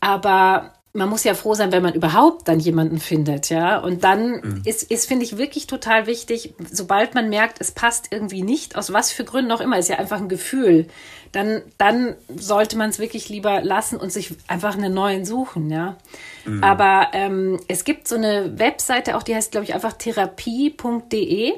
Aber 0.00 0.74
man 0.94 1.08
muss 1.08 1.24
ja 1.24 1.34
froh 1.34 1.54
sein, 1.54 1.72
wenn 1.72 1.82
man 1.82 1.94
überhaupt 1.94 2.48
dann 2.48 2.60
jemanden 2.60 2.98
findet, 2.98 3.48
ja. 3.48 3.78
Und 3.78 4.04
dann 4.04 4.32
mhm. 4.32 4.62
ist, 4.66 4.82
ist 4.90 5.08
finde 5.08 5.24
ich, 5.24 5.38
wirklich 5.38 5.66
total 5.66 6.06
wichtig, 6.06 6.54
sobald 6.70 7.14
man 7.14 7.30
merkt, 7.30 7.60
es 7.60 7.70
passt 7.70 8.08
irgendwie 8.10 8.42
nicht, 8.42 8.76
aus 8.76 8.92
was 8.92 9.10
für 9.10 9.24
Gründen 9.24 9.52
auch 9.52 9.62
immer, 9.62 9.78
ist 9.78 9.88
ja 9.88 9.98
einfach 9.98 10.18
ein 10.18 10.28
Gefühl, 10.28 10.86
dann, 11.32 11.62
dann 11.78 12.14
sollte 12.36 12.76
man 12.76 12.90
es 12.90 12.98
wirklich 12.98 13.30
lieber 13.30 13.62
lassen 13.62 13.96
und 13.96 14.12
sich 14.12 14.34
einfach 14.48 14.76
einen 14.76 14.92
neuen 14.92 15.24
suchen, 15.24 15.70
ja. 15.70 15.96
Mhm. 16.44 16.62
Aber 16.62 17.08
ähm, 17.14 17.58
es 17.68 17.84
gibt 17.84 18.06
so 18.06 18.16
eine 18.16 18.58
Webseite, 18.58 19.16
auch 19.16 19.22
die 19.22 19.34
heißt, 19.34 19.50
glaube 19.50 19.64
ich, 19.64 19.74
einfach 19.74 19.94
therapie.de. 19.94 21.54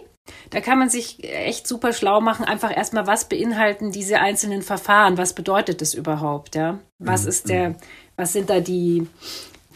Da 0.50 0.60
kann 0.60 0.78
man 0.78 0.88
sich 0.88 1.22
echt 1.22 1.66
super 1.66 1.92
schlau 1.92 2.20
machen, 2.20 2.46
einfach 2.46 2.74
erstmal, 2.74 3.06
was 3.06 3.28
beinhalten 3.28 3.92
diese 3.92 4.20
einzelnen 4.20 4.62
Verfahren, 4.62 5.18
was 5.18 5.34
bedeutet 5.34 5.82
das 5.82 5.92
überhaupt, 5.92 6.54
ja? 6.54 6.78
Was 6.98 7.24
mhm. 7.24 7.28
ist 7.28 7.48
der, 7.48 7.68
mhm. 7.70 7.76
Was 8.16 8.32
sind 8.32 8.50
da 8.50 8.60
die, 8.60 9.06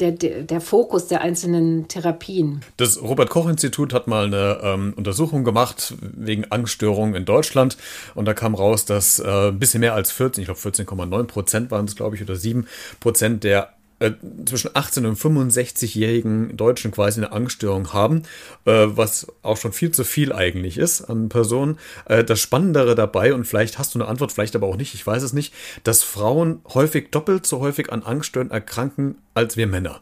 der, 0.00 0.12
der, 0.12 0.60
Fokus 0.60 1.08
der 1.08 1.22
einzelnen 1.22 1.88
Therapien. 1.88 2.60
Das 2.76 3.02
Robert 3.02 3.30
Koch 3.30 3.48
Institut 3.48 3.92
hat 3.92 4.06
mal 4.06 4.26
eine 4.26 4.60
ähm, 4.62 4.94
Untersuchung 4.96 5.44
gemacht 5.44 5.94
wegen 6.00 6.44
Angststörungen 6.50 7.14
in 7.14 7.24
Deutschland 7.24 7.76
und 8.14 8.24
da 8.26 8.34
kam 8.34 8.54
raus, 8.54 8.84
dass 8.84 9.18
äh, 9.18 9.48
ein 9.48 9.58
bisschen 9.58 9.80
mehr 9.80 9.94
als 9.94 10.12
14, 10.12 10.42
ich 10.42 10.46
glaube 10.46 10.60
14,9 10.60 11.24
Prozent 11.24 11.70
waren 11.70 11.86
es, 11.86 11.96
glaube 11.96 12.16
ich, 12.16 12.22
oder 12.22 12.36
7 12.36 12.66
Prozent 13.00 13.44
der 13.44 13.72
äh, 14.00 14.12
zwischen 14.46 14.70
18 14.74 15.06
und 15.06 15.18
65-jährigen 15.18 16.56
Deutschen 16.56 16.90
quasi 16.90 17.20
eine 17.20 17.32
Angststörung 17.32 17.92
haben, 17.92 18.22
äh, 18.64 18.86
was 18.86 19.26
auch 19.42 19.56
schon 19.56 19.72
viel 19.72 19.90
zu 19.90 20.04
viel 20.04 20.32
eigentlich 20.32 20.78
ist 20.78 21.02
an 21.02 21.28
Personen. 21.28 21.78
Äh, 22.04 22.24
das 22.24 22.40
Spannendere 22.40 22.94
dabei, 22.94 23.34
und 23.34 23.44
vielleicht 23.44 23.78
hast 23.78 23.94
du 23.94 24.00
eine 24.00 24.08
Antwort, 24.08 24.32
vielleicht 24.32 24.56
aber 24.56 24.66
auch 24.66 24.76
nicht, 24.76 24.94
ich 24.94 25.06
weiß 25.06 25.22
es 25.22 25.32
nicht, 25.32 25.52
dass 25.84 26.02
Frauen 26.02 26.60
häufig 26.74 27.10
doppelt 27.10 27.46
so 27.46 27.60
häufig 27.60 27.92
an 27.92 28.02
Angststörungen 28.02 28.52
erkranken 28.52 29.16
als 29.34 29.56
wir 29.56 29.66
Männer. 29.66 30.00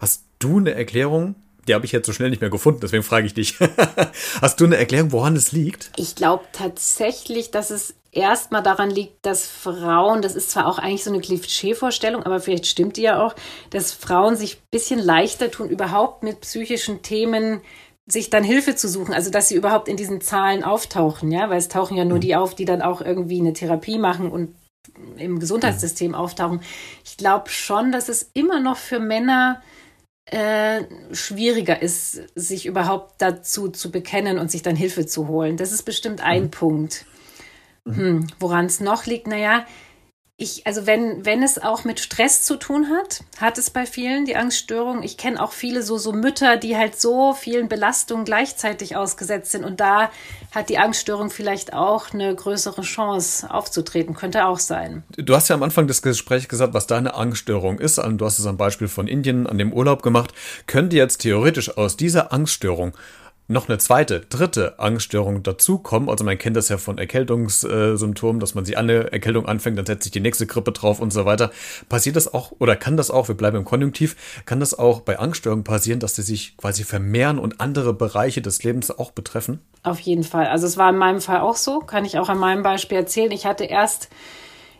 Hast 0.00 0.24
du 0.38 0.58
eine 0.58 0.74
Erklärung? 0.74 1.34
Die 1.66 1.74
habe 1.74 1.86
ich 1.86 1.92
jetzt 1.92 2.06
so 2.06 2.12
schnell 2.12 2.28
nicht 2.28 2.42
mehr 2.42 2.50
gefunden, 2.50 2.80
deswegen 2.82 3.02
frage 3.02 3.26
ich 3.26 3.32
dich. 3.32 3.56
Hast 4.42 4.60
du 4.60 4.66
eine 4.66 4.76
Erklärung, 4.76 5.12
woran 5.12 5.34
es 5.34 5.52
liegt? 5.52 5.90
Ich 5.96 6.14
glaube 6.14 6.44
tatsächlich, 6.52 7.50
dass 7.52 7.70
es 7.70 7.94
erstmal 8.16 8.62
daran 8.62 8.90
liegt, 8.90 9.24
dass 9.26 9.46
Frauen, 9.46 10.22
das 10.22 10.34
ist 10.34 10.50
zwar 10.50 10.66
auch 10.66 10.78
eigentlich 10.78 11.04
so 11.04 11.10
eine 11.10 11.20
Klischee-Vorstellung, 11.20 12.22
aber 12.22 12.40
vielleicht 12.40 12.66
stimmt 12.66 12.96
die 12.96 13.02
ja 13.02 13.24
auch, 13.24 13.34
dass 13.70 13.92
Frauen 13.92 14.36
sich 14.36 14.56
ein 14.56 14.68
bisschen 14.70 14.98
leichter 14.98 15.50
tun, 15.50 15.68
überhaupt 15.68 16.22
mit 16.22 16.40
psychischen 16.40 17.02
Themen 17.02 17.60
sich 18.06 18.30
dann 18.30 18.44
Hilfe 18.44 18.74
zu 18.74 18.88
suchen, 18.88 19.14
also 19.14 19.30
dass 19.30 19.48
sie 19.48 19.54
überhaupt 19.54 19.88
in 19.88 19.96
diesen 19.96 20.20
Zahlen 20.20 20.62
auftauchen, 20.62 21.32
ja, 21.32 21.48
weil 21.48 21.58
es 21.58 21.68
tauchen 21.68 21.96
ja 21.96 22.04
nur 22.04 22.18
mhm. 22.18 22.22
die 22.22 22.36
auf, 22.36 22.54
die 22.54 22.66
dann 22.66 22.82
auch 22.82 23.00
irgendwie 23.00 23.40
eine 23.40 23.54
Therapie 23.54 23.98
machen 23.98 24.30
und 24.30 24.54
im 25.16 25.38
Gesundheitssystem 25.38 26.10
mhm. 26.10 26.14
auftauchen. 26.14 26.60
Ich 27.04 27.16
glaube 27.16 27.48
schon, 27.48 27.92
dass 27.92 28.08
es 28.08 28.30
immer 28.34 28.60
noch 28.60 28.76
für 28.76 29.00
Männer 29.00 29.62
äh, 30.26 30.82
schwieriger 31.12 31.80
ist, 31.80 32.22
sich 32.34 32.66
überhaupt 32.66 33.14
dazu 33.18 33.68
zu 33.68 33.90
bekennen 33.90 34.38
und 34.38 34.50
sich 34.50 34.62
dann 34.62 34.76
Hilfe 34.76 35.06
zu 35.06 35.28
holen. 35.28 35.56
Das 35.56 35.72
ist 35.72 35.82
bestimmt 35.82 36.22
ein 36.22 36.44
mhm. 36.44 36.50
Punkt. 36.50 37.06
Hm, 37.86 38.26
Woran 38.38 38.66
es 38.66 38.80
noch 38.80 39.06
liegt, 39.06 39.26
naja, 39.26 39.64
ich, 40.36 40.66
also 40.66 40.84
wenn, 40.84 41.24
wenn 41.24 41.44
es 41.44 41.62
auch 41.62 41.84
mit 41.84 42.00
Stress 42.00 42.42
zu 42.42 42.56
tun 42.56 42.88
hat, 42.90 43.22
hat 43.40 43.56
es 43.56 43.70
bei 43.70 43.86
vielen 43.86 44.24
die 44.24 44.34
Angststörung. 44.34 45.04
Ich 45.04 45.16
kenne 45.16 45.40
auch 45.40 45.52
viele 45.52 45.84
so, 45.84 45.96
so 45.96 46.12
Mütter, 46.12 46.56
die 46.56 46.76
halt 46.76 47.00
so 47.00 47.34
vielen 47.34 47.68
Belastungen 47.68 48.24
gleichzeitig 48.24 48.96
ausgesetzt 48.96 49.52
sind. 49.52 49.64
Und 49.64 49.78
da 49.78 50.10
hat 50.52 50.70
die 50.70 50.78
Angststörung 50.78 51.30
vielleicht 51.30 51.72
auch 51.72 52.12
eine 52.12 52.34
größere 52.34 52.82
Chance 52.82 53.48
aufzutreten. 53.48 54.16
Könnte 54.16 54.46
auch 54.46 54.58
sein. 54.58 55.04
Du 55.16 55.36
hast 55.36 55.48
ja 55.48 55.54
am 55.54 55.62
Anfang 55.62 55.86
des 55.86 56.02
Gesprächs 56.02 56.48
gesagt, 56.48 56.74
was 56.74 56.88
deine 56.88 57.14
Angststörung 57.14 57.78
ist. 57.78 57.98
Du 57.98 58.24
hast 58.24 58.40
es 58.40 58.46
am 58.46 58.56
Beispiel 58.56 58.88
von 58.88 59.06
Indien 59.06 59.46
an 59.46 59.58
dem 59.58 59.72
Urlaub 59.72 60.02
gemacht. 60.02 60.32
Könnte 60.66 60.96
jetzt 60.96 61.18
theoretisch 61.18 61.76
aus 61.76 61.96
dieser 61.96 62.32
Angststörung 62.32 62.92
noch 63.46 63.68
eine 63.68 63.78
zweite, 63.78 64.20
dritte 64.20 64.78
Angststörung 64.78 65.42
dazukommen. 65.42 66.08
Also 66.08 66.24
man 66.24 66.38
kennt 66.38 66.56
das 66.56 66.70
ja 66.70 66.78
von 66.78 66.96
Erkältungssymptomen, 66.96 68.40
dass 68.40 68.54
man 68.54 68.64
sich 68.64 68.78
eine 68.78 69.12
Erkältung 69.12 69.46
anfängt, 69.46 69.78
dann 69.78 69.86
setzt 69.86 70.04
sich 70.04 70.12
die 70.12 70.20
nächste 70.20 70.46
Grippe 70.46 70.72
drauf 70.72 71.00
und 71.00 71.12
so 71.12 71.26
weiter. 71.26 71.50
Passiert 71.88 72.16
das 72.16 72.32
auch 72.32 72.52
oder 72.58 72.74
kann 72.76 72.96
das 72.96 73.10
auch, 73.10 73.28
wir 73.28 73.36
bleiben 73.36 73.58
im 73.58 73.64
Konjunktiv, 73.64 74.42
kann 74.46 74.60
das 74.60 74.78
auch 74.78 75.00
bei 75.00 75.18
Angststörungen 75.18 75.64
passieren, 75.64 76.00
dass 76.00 76.16
sie 76.16 76.22
sich 76.22 76.56
quasi 76.56 76.84
vermehren 76.84 77.38
und 77.38 77.60
andere 77.60 77.92
Bereiche 77.92 78.40
des 78.40 78.62
Lebens 78.62 78.90
auch 78.90 79.10
betreffen? 79.10 79.60
Auf 79.82 80.00
jeden 80.00 80.24
Fall. 80.24 80.46
Also 80.46 80.66
es 80.66 80.78
war 80.78 80.90
in 80.90 80.96
meinem 80.96 81.20
Fall 81.20 81.40
auch 81.40 81.56
so, 81.56 81.80
kann 81.80 82.06
ich 82.06 82.18
auch 82.18 82.30
an 82.30 82.38
meinem 82.38 82.62
Beispiel 82.62 82.96
erzählen. 82.96 83.30
Ich 83.30 83.44
hatte 83.44 83.64
erst 83.64 84.08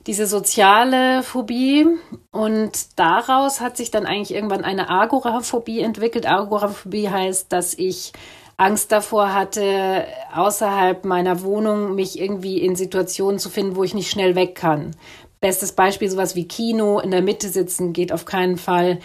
diese 0.06 0.26
soziale 0.26 1.22
Phobie 1.22 1.86
und 2.30 2.98
daraus 2.98 3.60
hat 3.60 3.76
sich 3.76 3.90
dann 3.90 4.06
eigentlich 4.06 4.34
irgendwann 4.34 4.64
eine 4.64 4.90
Agoraphobie 4.90 5.80
entwickelt. 5.80 6.26
Agoraphobie 6.26 7.08
heißt, 7.08 7.52
dass 7.52 7.74
ich 7.74 8.12
Angst 8.56 8.92
davor 8.92 9.34
hatte, 9.34 10.04
außerhalb 10.34 11.04
meiner 11.04 11.42
Wohnung 11.42 11.94
mich 11.94 12.20
irgendwie 12.20 12.60
in 12.60 12.76
Situationen 12.76 13.38
zu 13.38 13.50
finden, 13.50 13.76
wo 13.76 13.84
ich 13.84 13.94
nicht 13.94 14.10
schnell 14.10 14.34
weg 14.36 14.54
kann. 14.54 14.94
Bestes 15.40 15.72
Beispiel, 15.72 16.08
sowas 16.08 16.36
wie 16.36 16.48
Kino, 16.48 17.00
in 17.00 17.10
der 17.10 17.22
Mitte 17.22 17.48
sitzen, 17.48 17.92
geht 17.92 18.12
auf 18.12 18.24
keinen 18.24 18.56
Fall. 18.56 19.00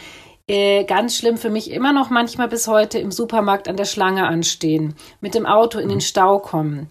Äh, 0.47 0.83
ganz 0.85 1.17
schlimm 1.17 1.37
für 1.37 1.49
mich 1.49 1.71
immer 1.71 1.93
noch 1.93 2.09
manchmal 2.09 2.47
bis 2.47 2.67
heute 2.67 2.97
im 2.97 3.11
Supermarkt 3.11 3.67
an 3.67 3.77
der 3.77 3.85
Schlange 3.85 4.27
anstehen, 4.27 4.95
mit 5.21 5.35
dem 5.35 5.45
Auto 5.45 5.79
in 5.79 5.89
den 5.89 6.01
Stau 6.01 6.39
kommen. 6.39 6.89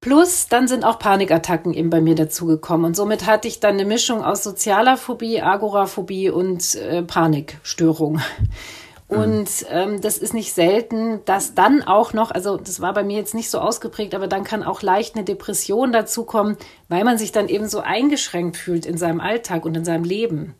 Plus, 0.00 0.46
dann 0.46 0.68
sind 0.68 0.84
auch 0.84 1.00
Panikattacken 1.00 1.74
eben 1.74 1.90
bei 1.90 2.00
mir 2.00 2.14
dazugekommen. 2.14 2.86
Und 2.86 2.94
somit 2.94 3.26
hatte 3.26 3.48
ich 3.48 3.58
dann 3.58 3.74
eine 3.74 3.84
Mischung 3.84 4.22
aus 4.22 4.44
sozialer 4.44 4.96
Phobie, 4.96 5.42
Agoraphobie 5.42 6.30
und 6.30 6.76
äh, 6.76 7.02
Panikstörung. 7.02 8.20
Mhm. 9.08 9.18
Und 9.18 9.66
ähm, 9.70 10.00
das 10.00 10.18
ist 10.18 10.34
nicht 10.34 10.52
selten, 10.52 11.24
dass 11.24 11.54
dann 11.54 11.82
auch 11.82 12.12
noch, 12.12 12.30
also 12.30 12.56
das 12.56 12.80
war 12.80 12.92
bei 12.94 13.04
mir 13.04 13.16
jetzt 13.16 13.34
nicht 13.34 13.50
so 13.50 13.58
ausgeprägt, 13.58 14.14
aber 14.14 14.26
dann 14.26 14.44
kann 14.44 14.62
auch 14.62 14.82
leicht 14.82 15.14
eine 15.14 15.24
Depression 15.24 15.92
dazukommen, 15.92 16.56
weil 16.88 17.04
man 17.04 17.18
sich 17.18 17.32
dann 17.32 17.48
eben 17.48 17.68
so 17.68 17.80
eingeschränkt 17.80 18.56
fühlt 18.56 18.86
in 18.86 18.98
seinem 18.98 19.20
Alltag 19.20 19.64
und 19.64 19.76
in 19.76 19.84
seinem 19.84 20.04
Leben. 20.04 20.54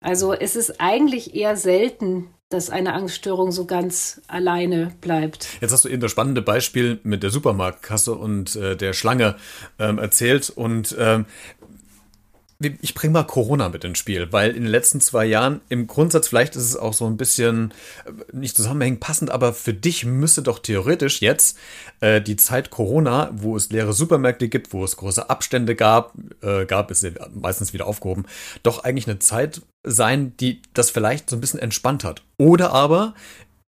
Also 0.00 0.34
es 0.34 0.54
ist 0.54 0.80
eigentlich 0.80 1.34
eher 1.34 1.56
selten, 1.56 2.28
dass 2.50 2.70
eine 2.70 2.92
Angststörung 2.92 3.52
so 3.52 3.64
ganz 3.64 4.20
alleine 4.28 4.92
bleibt. 5.00 5.48
Jetzt 5.60 5.72
hast 5.72 5.84
du 5.84 5.88
eben 5.88 6.00
das 6.00 6.10
spannende 6.10 6.42
Beispiel 6.42 7.00
mit 7.02 7.22
der 7.22 7.30
Supermarktkasse 7.30 8.14
und 8.14 8.54
äh, 8.54 8.76
der 8.76 8.92
Schlange 8.92 9.36
ähm, 9.78 9.98
erzählt. 9.98 10.50
Und 10.50 10.94
ähm, 10.98 11.24
ich 12.60 12.94
bringe 12.94 13.12
mal 13.12 13.24
Corona 13.24 13.68
mit 13.68 13.84
ins 13.84 13.98
Spiel, 13.98 14.32
weil 14.32 14.50
in 14.50 14.62
den 14.62 14.70
letzten 14.70 15.00
zwei 15.00 15.24
Jahren 15.24 15.60
im 15.68 15.86
Grundsatz, 15.86 16.28
vielleicht 16.28 16.56
ist 16.56 16.62
es 16.64 16.76
auch 16.76 16.92
so 16.92 17.06
ein 17.06 17.16
bisschen 17.16 17.72
äh, 18.06 18.12
nicht 18.32 18.56
zusammenhängend 18.56 19.00
passend, 19.00 19.30
aber 19.30 19.52
für 19.52 19.74
dich 19.74 20.04
müsste 20.04 20.42
doch 20.42 20.58
theoretisch 20.58 21.20
jetzt 21.20 21.58
äh, 22.00 22.20
die 22.20 22.36
Zeit 22.36 22.70
Corona, 22.70 23.30
wo 23.34 23.56
es 23.56 23.70
leere 23.70 23.92
Supermärkte 23.92 24.48
gibt, 24.48 24.72
wo 24.72 24.84
es 24.84 24.96
große 24.96 25.28
Abstände 25.28 25.74
gab, 25.74 26.14
äh, 26.42 26.64
gab 26.66 26.90
es 26.90 27.04
meistens 27.34 27.72
wieder 27.72 27.86
aufgehoben, 27.86 28.24
doch 28.62 28.84
eigentlich 28.84 29.08
eine 29.08 29.18
Zeit 29.18 29.62
sein, 29.82 30.36
die 30.38 30.62
das 30.72 30.90
vielleicht 30.90 31.30
so 31.30 31.36
ein 31.36 31.40
bisschen 31.40 31.60
entspannt 31.60 32.04
hat. 32.04 32.22
Oder 32.38 32.72
aber 32.72 33.14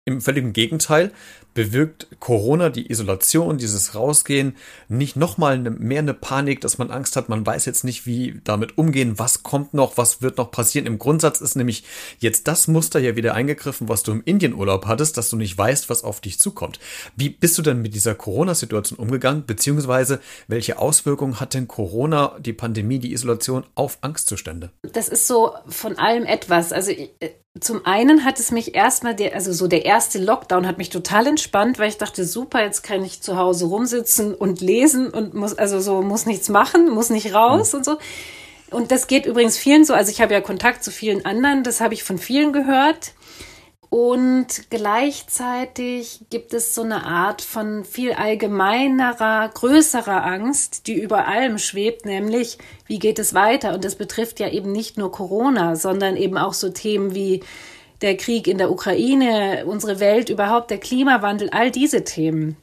im 0.05 0.20
völligen 0.20 0.53
Gegenteil 0.53 1.12
bewirkt 1.54 2.08
Corona, 2.20 2.68
die 2.68 2.90
Isolation, 2.90 3.58
dieses 3.58 3.94
Rausgehen, 3.94 4.56
nicht 4.88 5.16
nochmal 5.16 5.54
eine, 5.54 5.70
mehr 5.70 6.00
eine 6.00 6.14
Panik, 6.14 6.60
dass 6.60 6.78
man 6.78 6.90
Angst 6.90 7.16
hat, 7.16 7.28
man 7.28 7.46
weiß 7.46 7.64
jetzt 7.64 7.84
nicht, 7.84 8.06
wie 8.06 8.40
damit 8.44 8.76
umgehen, 8.76 9.18
was 9.18 9.42
kommt 9.42 9.72
noch, 9.72 9.96
was 9.96 10.20
wird 10.20 10.36
noch 10.38 10.50
passieren. 10.50 10.86
Im 10.86 10.98
Grundsatz 10.98 11.40
ist 11.40 11.54
nämlich 11.54 11.84
jetzt 12.18 12.48
das 12.48 12.68
Muster 12.68 12.98
ja 12.98 13.16
wieder 13.16 13.34
eingegriffen, 13.34 13.88
was 13.88 14.02
du 14.02 14.12
im 14.12 14.22
Indienurlaub 14.24 14.86
hattest, 14.86 15.16
dass 15.16 15.30
du 15.30 15.36
nicht 15.36 15.56
weißt, 15.56 15.88
was 15.88 16.04
auf 16.04 16.20
dich 16.20 16.38
zukommt. 16.38 16.80
Wie 17.16 17.30
bist 17.30 17.56
du 17.56 17.62
denn 17.62 17.80
mit 17.80 17.94
dieser 17.94 18.14
Corona-Situation 18.14 18.98
umgegangen, 18.98 19.44
beziehungsweise 19.46 20.20
welche 20.48 20.78
Auswirkungen 20.78 21.40
hat 21.40 21.54
denn 21.54 21.68
Corona, 21.68 22.36
die 22.40 22.52
Pandemie, 22.52 22.98
die 22.98 23.12
Isolation 23.12 23.64
auf 23.74 23.98
Angstzustände? 24.00 24.70
Das 24.82 25.08
ist 25.08 25.26
so 25.28 25.52
von 25.68 25.98
allem 25.98 26.24
etwas. 26.24 26.72
Also 26.72 26.92
zum 27.60 27.86
einen 27.86 28.24
hat 28.24 28.40
es 28.40 28.50
mich 28.50 28.74
erstmal, 28.74 29.14
also 29.32 29.52
so 29.52 29.68
der 29.68 29.84
erste 29.84 30.18
Lockdown 30.18 30.66
hat 30.66 30.76
mich 30.76 30.90
total 30.90 31.28
entspannt, 31.44 31.78
weil 31.78 31.88
ich 31.88 31.98
dachte, 31.98 32.24
super, 32.24 32.62
jetzt 32.62 32.83
kann 32.83 33.04
ich 33.04 33.20
zu 33.20 33.37
Hause 33.37 33.66
rumsitzen 33.66 34.35
und 34.35 34.61
lesen 34.61 35.11
und 35.11 35.35
muss, 35.35 35.54
also 35.54 35.80
so, 35.80 36.00
muss 36.02 36.26
nichts 36.26 36.48
machen, 36.48 36.90
muss 36.90 37.11
nicht 37.11 37.35
raus 37.35 37.72
mhm. 37.72 37.78
und 37.78 37.85
so. 37.85 37.98
Und 38.70 38.90
das 38.90 39.07
geht 39.07 39.26
übrigens 39.26 39.59
vielen 39.59 39.85
so. 39.85 39.94
Also 39.94 40.11
ich 40.11 40.20
habe 40.20 40.33
ja 40.33 40.40
Kontakt 40.40 40.83
zu 40.83 40.90
vielen 40.90 41.24
anderen, 41.26 41.62
das 41.62 41.80
habe 41.80 41.94
ich 41.94 42.02
von 42.02 42.18
vielen 42.18 42.52
gehört. 42.52 43.12
Und 43.90 44.70
gleichzeitig 44.70 46.22
gibt 46.28 46.52
es 46.52 46.74
so 46.74 46.83
eine 46.83 47.04
Art 47.04 47.42
von 47.42 47.85
viel 47.85 48.12
allgemeinerer, 48.14 49.50
größerer 49.54 50.24
Angst, 50.24 50.88
die 50.88 50.94
über 50.94 51.28
allem 51.28 51.59
schwebt, 51.59 52.04
nämlich 52.04 52.59
wie 52.87 52.98
geht 52.98 53.20
es 53.20 53.35
weiter? 53.35 53.74
Und 53.74 53.85
das 53.85 53.94
betrifft 53.94 54.40
ja 54.40 54.48
eben 54.48 54.72
nicht 54.72 54.98
nur 54.98 55.12
Corona, 55.12 55.76
sondern 55.76 56.16
eben 56.16 56.38
auch 56.38 56.54
so 56.54 56.70
Themen 56.70 57.14
wie 57.14 57.44
der 58.00 58.16
Krieg 58.16 58.46
in 58.46 58.59
der 58.59 58.70
Ukraine, 58.70 59.64
unsere 59.66 60.00
Welt 60.00 60.28
überhaupt, 60.28 60.70
der 60.70 60.78
Klimawandel, 60.78 61.50
all 61.50 61.70
diese 61.70 62.04
Themen. 62.04 62.57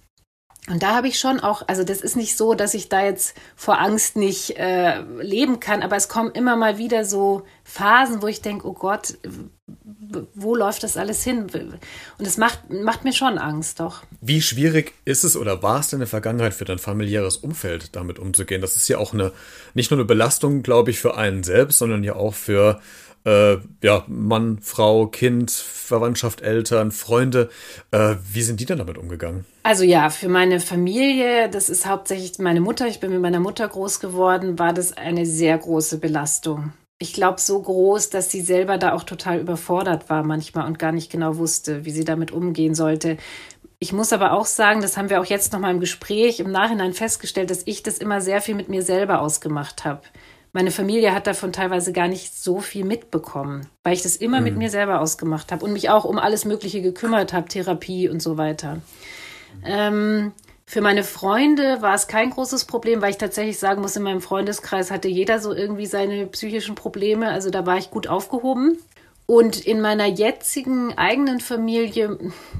Und 0.69 0.83
da 0.83 0.95
habe 0.95 1.07
ich 1.07 1.17
schon 1.19 1.39
auch, 1.39 1.67
also 1.67 1.83
das 1.83 2.01
ist 2.01 2.15
nicht 2.15 2.37
so, 2.37 2.53
dass 2.53 2.75
ich 2.75 2.87
da 2.87 3.03
jetzt 3.03 3.35
vor 3.55 3.79
Angst 3.79 4.15
nicht 4.15 4.59
äh, 4.59 5.01
leben 5.19 5.59
kann, 5.59 5.81
aber 5.81 5.95
es 5.95 6.07
kommen 6.07 6.31
immer 6.31 6.55
mal 6.55 6.77
wieder 6.77 7.03
so 7.03 7.43
Phasen, 7.63 8.21
wo 8.21 8.27
ich 8.27 8.41
denke, 8.41 8.67
oh 8.67 8.73
Gott, 8.73 9.17
wo 10.35 10.55
läuft 10.55 10.83
das 10.83 10.97
alles 10.97 11.23
hin? 11.23 11.47
Und 12.17 12.27
es 12.27 12.37
macht, 12.37 12.69
macht 12.69 13.03
mir 13.03 13.13
schon 13.13 13.39
Angst, 13.39 13.79
doch. 13.79 14.03
Wie 14.21 14.41
schwierig 14.41 14.93
ist 15.03 15.23
es 15.23 15.35
oder 15.35 15.63
war 15.63 15.79
es 15.79 15.89
denn 15.89 15.97
in 15.97 16.01
der 16.01 16.07
Vergangenheit 16.07 16.53
für 16.53 16.65
dein 16.65 16.79
familiäres 16.79 17.37
Umfeld 17.37 17.95
damit 17.95 18.19
umzugehen? 18.19 18.61
Das 18.61 18.75
ist 18.75 18.87
ja 18.87 18.99
auch 18.99 19.13
eine, 19.13 19.31
nicht 19.73 19.89
nur 19.89 19.99
eine 19.99 20.05
Belastung, 20.05 20.61
glaube 20.61 20.91
ich, 20.91 20.99
für 20.99 21.17
einen 21.17 21.43
selbst, 21.43 21.79
sondern 21.79 22.03
ja 22.03 22.15
auch 22.15 22.35
für 22.35 22.79
äh, 23.25 23.57
ja, 23.83 24.03
Mann, 24.07 24.59
Frau, 24.61 25.07
Kind, 25.07 25.51
Verwandtschaft, 25.51 26.41
Eltern, 26.41 26.91
Freunde. 26.91 27.49
Äh, 27.91 28.15
wie 28.31 28.41
sind 28.41 28.59
die 28.59 28.65
denn 28.65 28.79
damit 28.79 28.97
umgegangen? 28.97 29.45
Also 29.63 29.83
ja, 29.83 30.09
für 30.09 30.29
meine 30.29 30.59
Familie, 30.59 31.49
das 31.49 31.69
ist 31.69 31.85
hauptsächlich 31.85 32.39
meine 32.39 32.61
Mutter, 32.61 32.87
ich 32.87 32.99
bin 32.99 33.11
mit 33.11 33.21
meiner 33.21 33.39
Mutter 33.39 33.67
groß 33.67 33.99
geworden, 33.99 34.57
war 34.57 34.73
das 34.73 34.97
eine 34.97 35.25
sehr 35.25 35.57
große 35.57 35.99
Belastung. 35.99 36.73
Ich 36.99 37.13
glaube, 37.13 37.39
so 37.41 37.59
groß, 37.59 38.09
dass 38.11 38.29
sie 38.29 38.41
selber 38.41 38.77
da 38.77 38.93
auch 38.93 39.03
total 39.03 39.39
überfordert 39.39 40.09
war 40.09 40.23
manchmal 40.23 40.67
und 40.67 40.77
gar 40.77 40.91
nicht 40.91 41.11
genau 41.11 41.37
wusste, 41.37 41.83
wie 41.85 41.91
sie 41.91 42.05
damit 42.05 42.31
umgehen 42.31 42.75
sollte. 42.75 43.17
Ich 43.79 43.93
muss 43.93 44.13
aber 44.13 44.33
auch 44.33 44.45
sagen, 44.45 44.81
das 44.81 44.97
haben 44.97 45.09
wir 45.09 45.19
auch 45.19 45.25
jetzt 45.25 45.53
noch 45.53 45.59
mal 45.59 45.71
im 45.71 45.79
Gespräch 45.79 46.39
im 46.39 46.51
Nachhinein 46.51 46.93
festgestellt, 46.93 47.49
dass 47.49 47.63
ich 47.65 47.81
das 47.81 47.97
immer 47.97 48.21
sehr 48.21 48.39
viel 48.39 48.53
mit 48.53 48.69
mir 48.69 48.83
selber 48.83 49.21
ausgemacht 49.21 49.85
habe. 49.85 50.01
Meine 50.53 50.71
Familie 50.71 51.13
hat 51.13 51.27
davon 51.27 51.53
teilweise 51.53 51.93
gar 51.93 52.09
nicht 52.09 52.35
so 52.35 52.59
viel 52.59 52.83
mitbekommen, 52.83 53.67
weil 53.83 53.93
ich 53.93 54.03
das 54.03 54.17
immer 54.17 54.39
mhm. 54.39 54.43
mit 54.43 54.57
mir 54.57 54.69
selber 54.69 54.99
ausgemacht 54.99 55.51
habe 55.51 55.63
und 55.63 55.71
mich 55.71 55.89
auch 55.89 56.03
um 56.03 56.19
alles 56.19 56.43
Mögliche 56.43 56.81
gekümmert 56.81 57.31
habe, 57.31 57.47
Therapie 57.47 58.09
und 58.09 58.21
so 58.21 58.37
weiter. 58.37 58.81
Ähm, 59.63 60.33
für 60.65 60.81
meine 60.81 61.03
Freunde 61.03 61.81
war 61.81 61.95
es 61.95 62.07
kein 62.07 62.29
großes 62.29 62.65
Problem, 62.65 63.01
weil 63.01 63.11
ich 63.11 63.17
tatsächlich 63.17 63.59
sagen 63.59 63.81
muss, 63.81 63.95
in 63.95 64.03
meinem 64.03 64.21
Freundeskreis 64.21 64.91
hatte 64.91 65.07
jeder 65.07 65.39
so 65.39 65.53
irgendwie 65.53 65.85
seine 65.85 66.25
psychischen 66.27 66.75
Probleme. 66.75 67.29
Also 67.29 67.49
da 67.49 67.65
war 67.65 67.77
ich 67.77 67.89
gut 67.89 68.07
aufgehoben. 68.07 68.77
Und 69.31 69.65
in 69.65 69.79
meiner 69.79 70.07
jetzigen 70.07 70.97
eigenen 70.97 71.39
Familie 71.39 72.17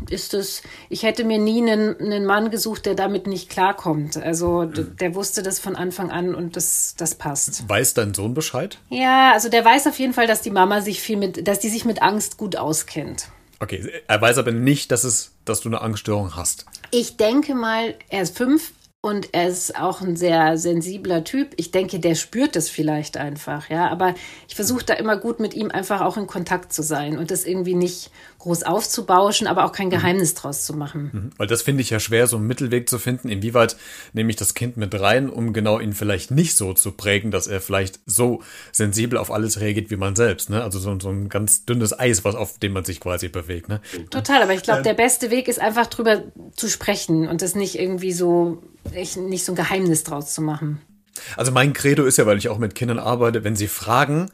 ist 0.09 0.33
es, 0.33 0.61
ich 0.87 1.03
hätte 1.03 1.25
mir 1.25 1.37
nie 1.37 1.61
einen, 1.69 1.99
einen 1.99 2.25
Mann 2.25 2.49
gesucht, 2.49 2.85
der 2.85 2.95
damit 2.95 3.27
nicht 3.27 3.49
klarkommt. 3.49 4.15
Also 4.15 4.61
mhm. 4.61 4.95
der 4.95 5.13
wusste 5.13 5.43
das 5.43 5.59
von 5.59 5.75
Anfang 5.75 6.11
an 6.11 6.33
und 6.33 6.55
das, 6.55 6.95
das 6.95 7.15
passt. 7.15 7.67
Weiß 7.67 7.93
dein 7.93 8.13
Sohn 8.13 8.33
Bescheid? 8.33 8.77
Ja, 8.89 9.33
also 9.33 9.49
der 9.49 9.65
weiß 9.65 9.85
auf 9.87 9.99
jeden 9.99 10.13
Fall, 10.13 10.27
dass 10.27 10.43
die 10.43 10.49
Mama 10.49 10.79
sich 10.79 11.01
viel 11.01 11.17
mit, 11.17 11.45
dass 11.45 11.59
die 11.59 11.67
sich 11.67 11.83
mit 11.83 12.01
Angst 12.01 12.37
gut 12.37 12.55
auskennt. 12.55 13.27
Okay, 13.59 13.91
er 14.07 14.21
weiß 14.21 14.37
aber 14.37 14.53
nicht, 14.53 14.91
dass 14.93 15.03
es, 15.03 15.33
dass 15.43 15.59
du 15.59 15.67
eine 15.67 15.81
Angststörung 15.81 16.37
hast. 16.37 16.67
Ich 16.89 17.17
denke 17.17 17.53
mal, 17.53 17.95
er 18.07 18.21
ist 18.21 18.37
fünf, 18.37 18.71
und 19.03 19.29
er 19.31 19.47
ist 19.47 19.79
auch 19.79 20.01
ein 20.01 20.15
sehr 20.15 20.59
sensibler 20.59 21.23
Typ. 21.23 21.53
Ich 21.57 21.71
denke, 21.71 21.99
der 21.99 22.13
spürt 22.13 22.55
es 22.55 22.69
vielleicht 22.69 23.17
einfach, 23.17 23.67
ja. 23.71 23.89
Aber 23.89 24.13
ich 24.47 24.53
versuche 24.53 24.85
da 24.85 24.93
immer 24.93 25.17
gut 25.17 25.39
mit 25.39 25.55
ihm 25.55 25.71
einfach 25.71 26.01
auch 26.01 26.17
in 26.17 26.27
Kontakt 26.27 26.71
zu 26.71 26.83
sein 26.83 27.17
und 27.17 27.31
das 27.31 27.43
irgendwie 27.43 27.73
nicht 27.73 28.11
groß 28.37 28.61
aufzubauschen, 28.61 29.47
aber 29.47 29.65
auch 29.65 29.71
kein 29.71 29.87
mhm. 29.87 29.91
Geheimnis 29.91 30.35
draus 30.35 30.65
zu 30.65 30.75
machen. 30.75 31.09
Mhm. 31.11 31.29
Weil 31.37 31.47
das 31.47 31.63
finde 31.63 31.81
ich 31.81 31.89
ja 31.89 31.99
schwer, 31.99 32.27
so 32.27 32.37
einen 32.37 32.45
Mittelweg 32.45 32.87
zu 32.89 32.99
finden. 32.99 33.29
Inwieweit 33.29 33.75
nehme 34.13 34.29
ich 34.29 34.35
das 34.35 34.53
Kind 34.53 34.77
mit 34.77 34.99
rein, 34.99 35.31
um 35.31 35.51
genau 35.51 35.79
ihn 35.79 35.93
vielleicht 35.93 36.29
nicht 36.29 36.55
so 36.55 36.73
zu 36.73 36.91
prägen, 36.91 37.31
dass 37.31 37.47
er 37.47 37.59
vielleicht 37.59 38.01
so 38.05 38.43
sensibel 38.71 39.17
auf 39.17 39.31
alles 39.31 39.59
reagiert 39.59 39.89
wie 39.89 39.97
man 39.97 40.15
selbst. 40.15 40.51
Ne? 40.51 40.61
Also 40.61 40.77
so, 40.77 40.99
so 40.99 41.09
ein 41.09 41.27
ganz 41.27 41.65
dünnes 41.65 41.97
Eis, 41.97 42.23
was 42.23 42.35
auf 42.35 42.59
dem 42.59 42.73
man 42.73 42.85
sich 42.85 42.99
quasi 42.99 43.29
bewegt. 43.29 43.67
Ne? 43.67 43.81
Total, 44.11 44.43
aber 44.43 44.53
ich 44.53 44.61
glaube, 44.61 44.81
ähm, 44.81 44.83
der 44.83 44.93
beste 44.93 45.31
Weg 45.31 45.47
ist 45.47 45.59
einfach 45.59 45.87
drüber 45.87 46.21
zu 46.55 46.67
sprechen 46.67 47.27
und 47.27 47.41
das 47.41 47.55
nicht 47.55 47.79
irgendwie 47.79 48.13
so 48.13 48.61
echt 48.93 49.17
nicht 49.17 49.45
so 49.45 49.53
ein 49.53 49.55
Geheimnis 49.55 50.03
draus 50.03 50.33
zu 50.33 50.41
machen. 50.41 50.81
Also 51.37 51.51
mein 51.51 51.73
Credo 51.73 52.05
ist 52.05 52.17
ja, 52.17 52.25
weil 52.25 52.37
ich 52.37 52.49
auch 52.49 52.57
mit 52.57 52.75
Kindern 52.75 52.99
arbeite, 52.99 53.43
wenn 53.43 53.55
sie 53.55 53.67
fragen, 53.67 54.31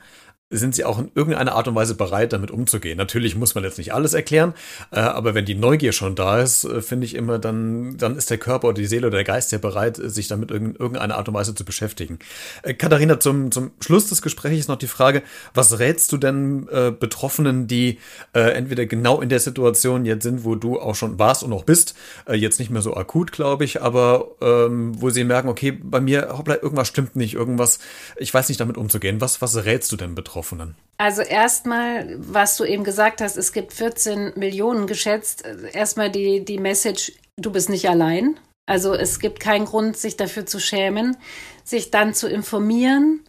sind 0.50 0.76
sie 0.76 0.86
auch 0.86 0.98
in 0.98 1.12
irgendeiner 1.14 1.56
Art 1.56 1.68
und 1.68 1.76
Weise 1.76 1.96
bereit, 1.96 2.32
damit 2.32 2.52
umzugehen. 2.52 2.98
Natürlich 2.98 3.36
muss 3.36 3.54
man 3.54 3.66
jetzt 3.66 3.78
nicht 3.78 3.94
alles 3.94 4.14
erklären, 4.14 4.54
äh, 4.92 5.00
aber 5.00 5.36
wenn 5.36 5.44
die 5.44 5.56
Neugier 5.56 5.92
schon 5.92 6.16
da 6.16 6.40
ist, 6.40 6.64
äh, 6.64 6.82
finde 6.82 7.06
ich 7.06 7.16
immer, 7.16 7.38
dann, 7.38 7.98
dann 7.98 8.16
ist 8.16 8.30
der 8.30 8.38
Körper 8.38 8.70
oder 8.70 8.76
die 8.76 8.86
Seele 8.86 9.08
oder 9.08 9.18
der 9.18 9.26
Geist 9.26 9.52
ja 9.52 9.58
bereit, 9.58 9.98
sich 10.02 10.30
damit 10.30 10.52
in 10.52 10.76
irgendeiner 10.76 11.18
Art 11.18 11.28
und 11.28 11.34
Weise 11.34 11.54
zu 11.54 11.66
beschäftigen. 11.66 12.20
Äh, 12.64 12.76
Katharina, 12.76 13.20
zum, 13.20 13.52
zum 13.52 13.72
Schluss 13.82 14.08
des 14.08 14.22
Gesprächs 14.22 14.70
noch 14.70 14.78
die 14.78 14.88
Frage, 14.88 15.22
was 15.54 15.80
rätst 15.80 16.14
du 16.14 16.18
denn 16.18 16.70
äh, 16.72 16.94
Betroffenen, 16.98 17.68
die 17.68 18.00
äh, 18.34 18.40
entweder 18.52 18.86
genau 18.86 19.20
in 19.20 19.28
der 19.28 19.42
Situation 19.42 20.06
jetzt 20.06 20.24
sind, 20.24 20.46
wo 20.46 20.56
du 20.56 20.80
auch 20.80 20.96
schon 20.96 21.20
warst 21.20 21.44
und 21.44 21.50
noch 21.50 21.66
bist, 21.66 21.94
äh, 22.26 22.36
jetzt 22.36 22.60
nicht 22.60 22.72
mehr 22.72 22.82
so 22.82 22.96
akut, 22.96 23.34
glaube 23.34 23.66
ich, 23.66 23.82
aber 23.82 24.30
ähm, 24.40 24.94
wo 25.02 25.10
sie 25.10 25.26
merken, 25.26 25.50
okay, 25.50 25.72
bei 25.72 26.00
mir, 26.00 26.30
hoppla, 26.38 26.56
irgendwas 26.62 26.88
stimmt 26.88 27.18
nicht, 27.18 27.34
irgendwas, 27.34 27.80
ich 28.16 28.34
weiß 28.34 28.48
nicht 28.48 28.62
damit 28.62 28.78
umzugehen. 28.78 29.20
Was, 29.20 29.42
was 29.42 29.66
rätst 29.66 29.92
du 29.92 29.98
denn 29.98 30.16
Betroffenen? 30.16 30.37
Betroffenen? 30.38 30.76
Also 31.00 31.22
erstmal, 31.22 32.16
was 32.18 32.58
du 32.58 32.64
eben 32.64 32.84
gesagt 32.84 33.22
hast, 33.22 33.38
es 33.38 33.54
gibt 33.54 33.74
14 33.74 34.34
Millionen 34.36 34.88
geschätzt. 34.88 35.44
Erstmal 35.74 36.12
die, 36.12 36.44
die 36.44 36.58
Message, 36.58 37.14
du 37.38 37.52
bist 37.52 37.70
nicht 37.70 37.90
allein. 37.90 38.40
Also 38.66 38.94
es 38.94 39.20
gibt 39.20 39.40
keinen 39.40 39.66
Grund, 39.66 39.98
sich 39.98 40.18
dafür 40.18 40.46
zu 40.46 40.60
schämen, 40.60 41.18
sich 41.64 41.92
dann 41.92 42.14
zu 42.14 42.28
informieren, 42.28 43.22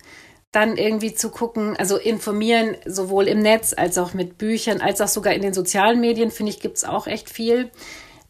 dann 0.51 0.77
irgendwie 0.77 1.14
zu 1.14 1.31
gucken, 1.31 1.77
also 1.77 1.97
informieren 1.97 2.77
sowohl 2.87 3.29
im 3.29 3.40
Netz 3.40 3.75
als 3.77 3.99
auch 3.99 4.14
mit 4.14 4.38
Büchern, 4.38 4.81
als 4.81 5.01
auch 5.01 5.09
sogar 5.09 5.35
in 5.35 5.42
den 5.42 5.55
sozialen 5.55 6.01
Medien, 6.01 6.31
finde 6.31 6.53
ich, 6.53 6.61
gibt 6.61 6.79
es 6.79 6.85
auch 6.85 7.07
echt 7.07 7.31
viel. 7.31 7.71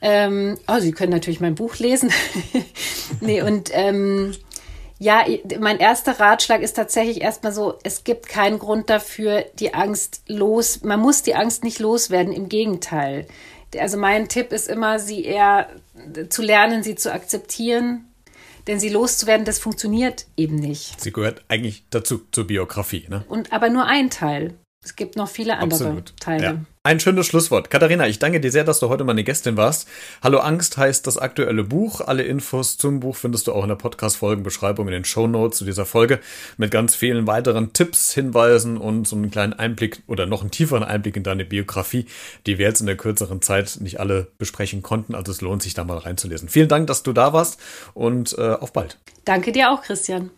Ähm, 0.01 0.59
oh, 0.69 0.79
Sie 0.79 0.93
können 0.93 1.13
natürlich 1.13 1.41
mein 1.41 1.55
Buch 1.55 1.77
lesen. 1.79 2.13
nee, 3.21 3.43
und 3.43 3.71
ähm, 3.73 4.33
ja, 4.99 5.25
mein 5.61 5.79
erster 5.79 6.19
Ratschlag 6.19 6.61
ist 6.61 6.75
tatsächlich 6.75 7.21
erstmal 7.21 7.53
so, 7.53 7.79
es 7.85 8.03
gibt 8.03 8.29
keinen 8.29 8.59
Grund 8.59 8.91
dafür, 8.91 9.45
die 9.55 9.75
Angst 9.75 10.23
los, 10.27 10.83
man 10.83 11.01
muss 11.01 11.23
die 11.23 11.37
Angst 11.37 11.63
nicht 11.63 11.79
loswerden, 11.79 12.33
im 12.33 12.49
Gegenteil. 12.49 13.27
Also 13.79 13.97
mein 13.97 14.29
Tipp 14.29 14.53
ist 14.53 14.69
immer, 14.69 14.99
sie 14.99 15.25
eher 15.25 15.69
zu 16.31 16.43
lernen, 16.43 16.83
sie 16.83 16.97
zu 16.97 17.13
akzeptieren, 17.13 18.09
denn 18.67 18.81
sie 18.81 18.89
loszuwerden, 18.89 19.45
das 19.45 19.59
funktioniert 19.59 20.27
eben 20.37 20.57
nicht. 20.57 21.01
Sie 21.01 21.13
gehört 21.13 21.45
eigentlich 21.49 21.85
dazu, 21.91 22.23
zur 22.33 22.47
Biografie, 22.47 23.07
ne? 23.09 23.25
Und 23.29 23.53
aber 23.53 23.71
nur 23.71 23.85
ein 23.85 24.11
Teil. 24.11 24.55
Es 24.85 24.97
gibt 24.97 25.17
noch 25.17 25.29
viele 25.29 25.59
andere 25.59 25.85
Absolut. 25.85 26.15
Teile. 26.21 26.45
Ja. 26.45 26.57
Ein 26.89 27.01
schönes 27.01 27.27
Schlusswort. 27.27 27.69
Katharina, 27.69 28.09
ich 28.09 28.19
danke 28.19 28.41
dir 28.41 28.51
sehr, 28.51 28.65
dass 28.65 28.81
du 28.81 28.89
heute 28.89 29.05
meine 29.05 29.23
Gästin 29.23 29.59
warst. 29.59 29.87
Hallo 30.23 30.39
Angst 30.39 30.79
heißt 30.79 31.07
das 31.07 31.19
aktuelle 31.19 31.63
Buch. 31.63 32.01
Alle 32.01 32.23
Infos 32.23 32.79
zum 32.79 33.01
Buch 33.01 33.15
findest 33.15 33.47
du 33.47 33.53
auch 33.53 33.63
in 33.63 33.69
der 33.69 33.77
Podcast-Folgenbeschreibung 33.77 34.87
in 34.89 34.95
den 34.95 35.05
Show 35.05 35.27
Notes 35.27 35.59
zu 35.59 35.67
dieser 35.67 35.85
Folge 35.85 36.19
mit 36.57 36.71
ganz 36.71 36.95
vielen 36.95 37.27
weiteren 37.27 37.75
Tipps, 37.75 38.15
Hinweisen 38.15 38.79
und 38.79 39.07
so 39.07 39.17
einen 39.17 39.31
kleinen 39.31 39.53
Einblick 39.53 40.03
oder 40.07 40.25
noch 40.25 40.41
einen 40.41 40.51
tieferen 40.51 40.83
Einblick 40.83 41.19
in 41.19 41.25
deine 41.25 41.45
Biografie, 41.45 42.07
die 42.47 42.57
wir 42.57 42.65
jetzt 42.65 42.81
in 42.81 42.87
der 42.87 42.97
kürzeren 42.97 43.43
Zeit 43.43 43.77
nicht 43.83 44.01
alle 44.01 44.29
besprechen 44.39 44.81
konnten. 44.83 45.15
Also 45.15 45.31
es 45.31 45.43
lohnt 45.43 45.63
sich 45.63 45.75
da 45.75 45.85
mal 45.85 45.99
reinzulesen. 45.99 46.49
Vielen 46.49 46.69
Dank, 46.69 46.87
dass 46.87 47.03
du 47.03 47.13
da 47.13 47.35
warst 47.35 47.61
und 47.93 48.35
äh, 48.39 48.53
auf 48.53 48.73
bald. 48.73 48.97
Danke 49.27 49.53
dir 49.53 49.73
auch, 49.73 49.83
Christian. 49.83 50.31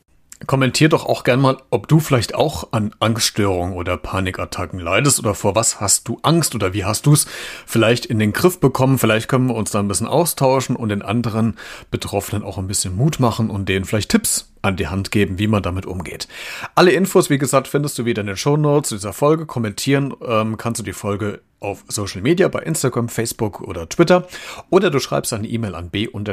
Kommentier 0.47 0.89
doch 0.89 1.05
auch 1.05 1.23
gern 1.23 1.41
mal, 1.41 1.59
ob 1.69 1.87
du 1.87 2.01
vielleicht 2.01 2.35
auch 2.35 2.73
an 2.73 2.95
Angststörungen 2.99 3.75
oder 3.75 3.99
Panikattacken 3.99 4.81
leidest 4.81 5.21
oder 5.21 5.35
vor 5.35 5.55
was 5.55 5.81
hast 5.81 6.09
du 6.09 6.19
Angst 6.23 6.55
oder 6.55 6.73
wie 6.73 6.85
hast 6.85 7.05
du 7.05 7.13
es 7.13 7.27
vielleicht 7.67 8.07
in 8.07 8.19
den 8.19 8.33
Griff 8.33 8.59
bekommen. 8.59 8.99
Vielleicht 8.99 9.29
können 9.29 9.49
wir 9.49 9.55
uns 9.55 9.71
da 9.71 9.81
ein 9.81 9.89
bisschen 9.89 10.07
austauschen 10.07 10.77
und 10.77 10.89
den 10.89 11.03
anderen 11.03 11.59
Betroffenen 11.91 12.43
auch 12.43 12.57
ein 12.57 12.67
bisschen 12.67 12.97
Mut 12.97 13.21
machen 13.21 13.51
und 13.51 13.69
denen 13.69 13.85
vielleicht 13.85 14.11
Tipps 14.11 14.51
an 14.63 14.77
die 14.77 14.89
Hand 14.89 15.11
geben, 15.11 15.39
wie 15.39 15.47
man 15.47 15.63
damit 15.63 15.85
umgeht. 15.85 16.27
Alle 16.75 16.93
Infos, 16.93 17.29
wie 17.29 17.39
gesagt, 17.39 17.69
findest 17.69 17.99
du 17.99 18.07
wieder 18.07 18.23
in 18.23 18.27
den 18.27 18.37
Show 18.37 18.57
Notes 18.57 18.89
dieser 18.91 19.13
Folge. 19.13 19.45
Kommentieren 19.47 20.15
ähm, 20.27 20.57
kannst 20.57 20.81
du 20.81 20.85
die 20.85 20.93
Folge 20.95 21.43
auf 21.61 21.85
Social 21.89 22.23
Media 22.23 22.49
bei 22.49 22.61
Instagram, 22.61 23.11
Facebook 23.11 23.61
oder 23.61 23.89
Twitter 23.89 24.27
oder 24.71 24.91
du 24.91 24.99
schreibst 25.01 25.35
eine 25.35 25.47
E-Mail 25.49 25.75
an 25.75 25.91
b-redet.gmx.de. 25.91 26.27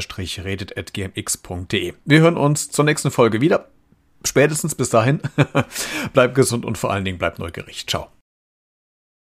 Wir 2.05 2.19
hören 2.19 2.37
uns 2.37 2.71
zur 2.71 2.85
nächsten 2.85 3.11
Folge 3.11 3.41
wieder 3.41 3.67
spätestens 4.25 4.75
bis 4.75 4.89
dahin. 4.89 5.21
bleib 6.13 6.35
gesund 6.35 6.65
und 6.65 6.77
vor 6.77 6.91
allen 6.91 7.05
Dingen 7.05 7.17
bleib 7.17 7.39
neugierig. 7.39 7.87
Ciao. 7.87 8.16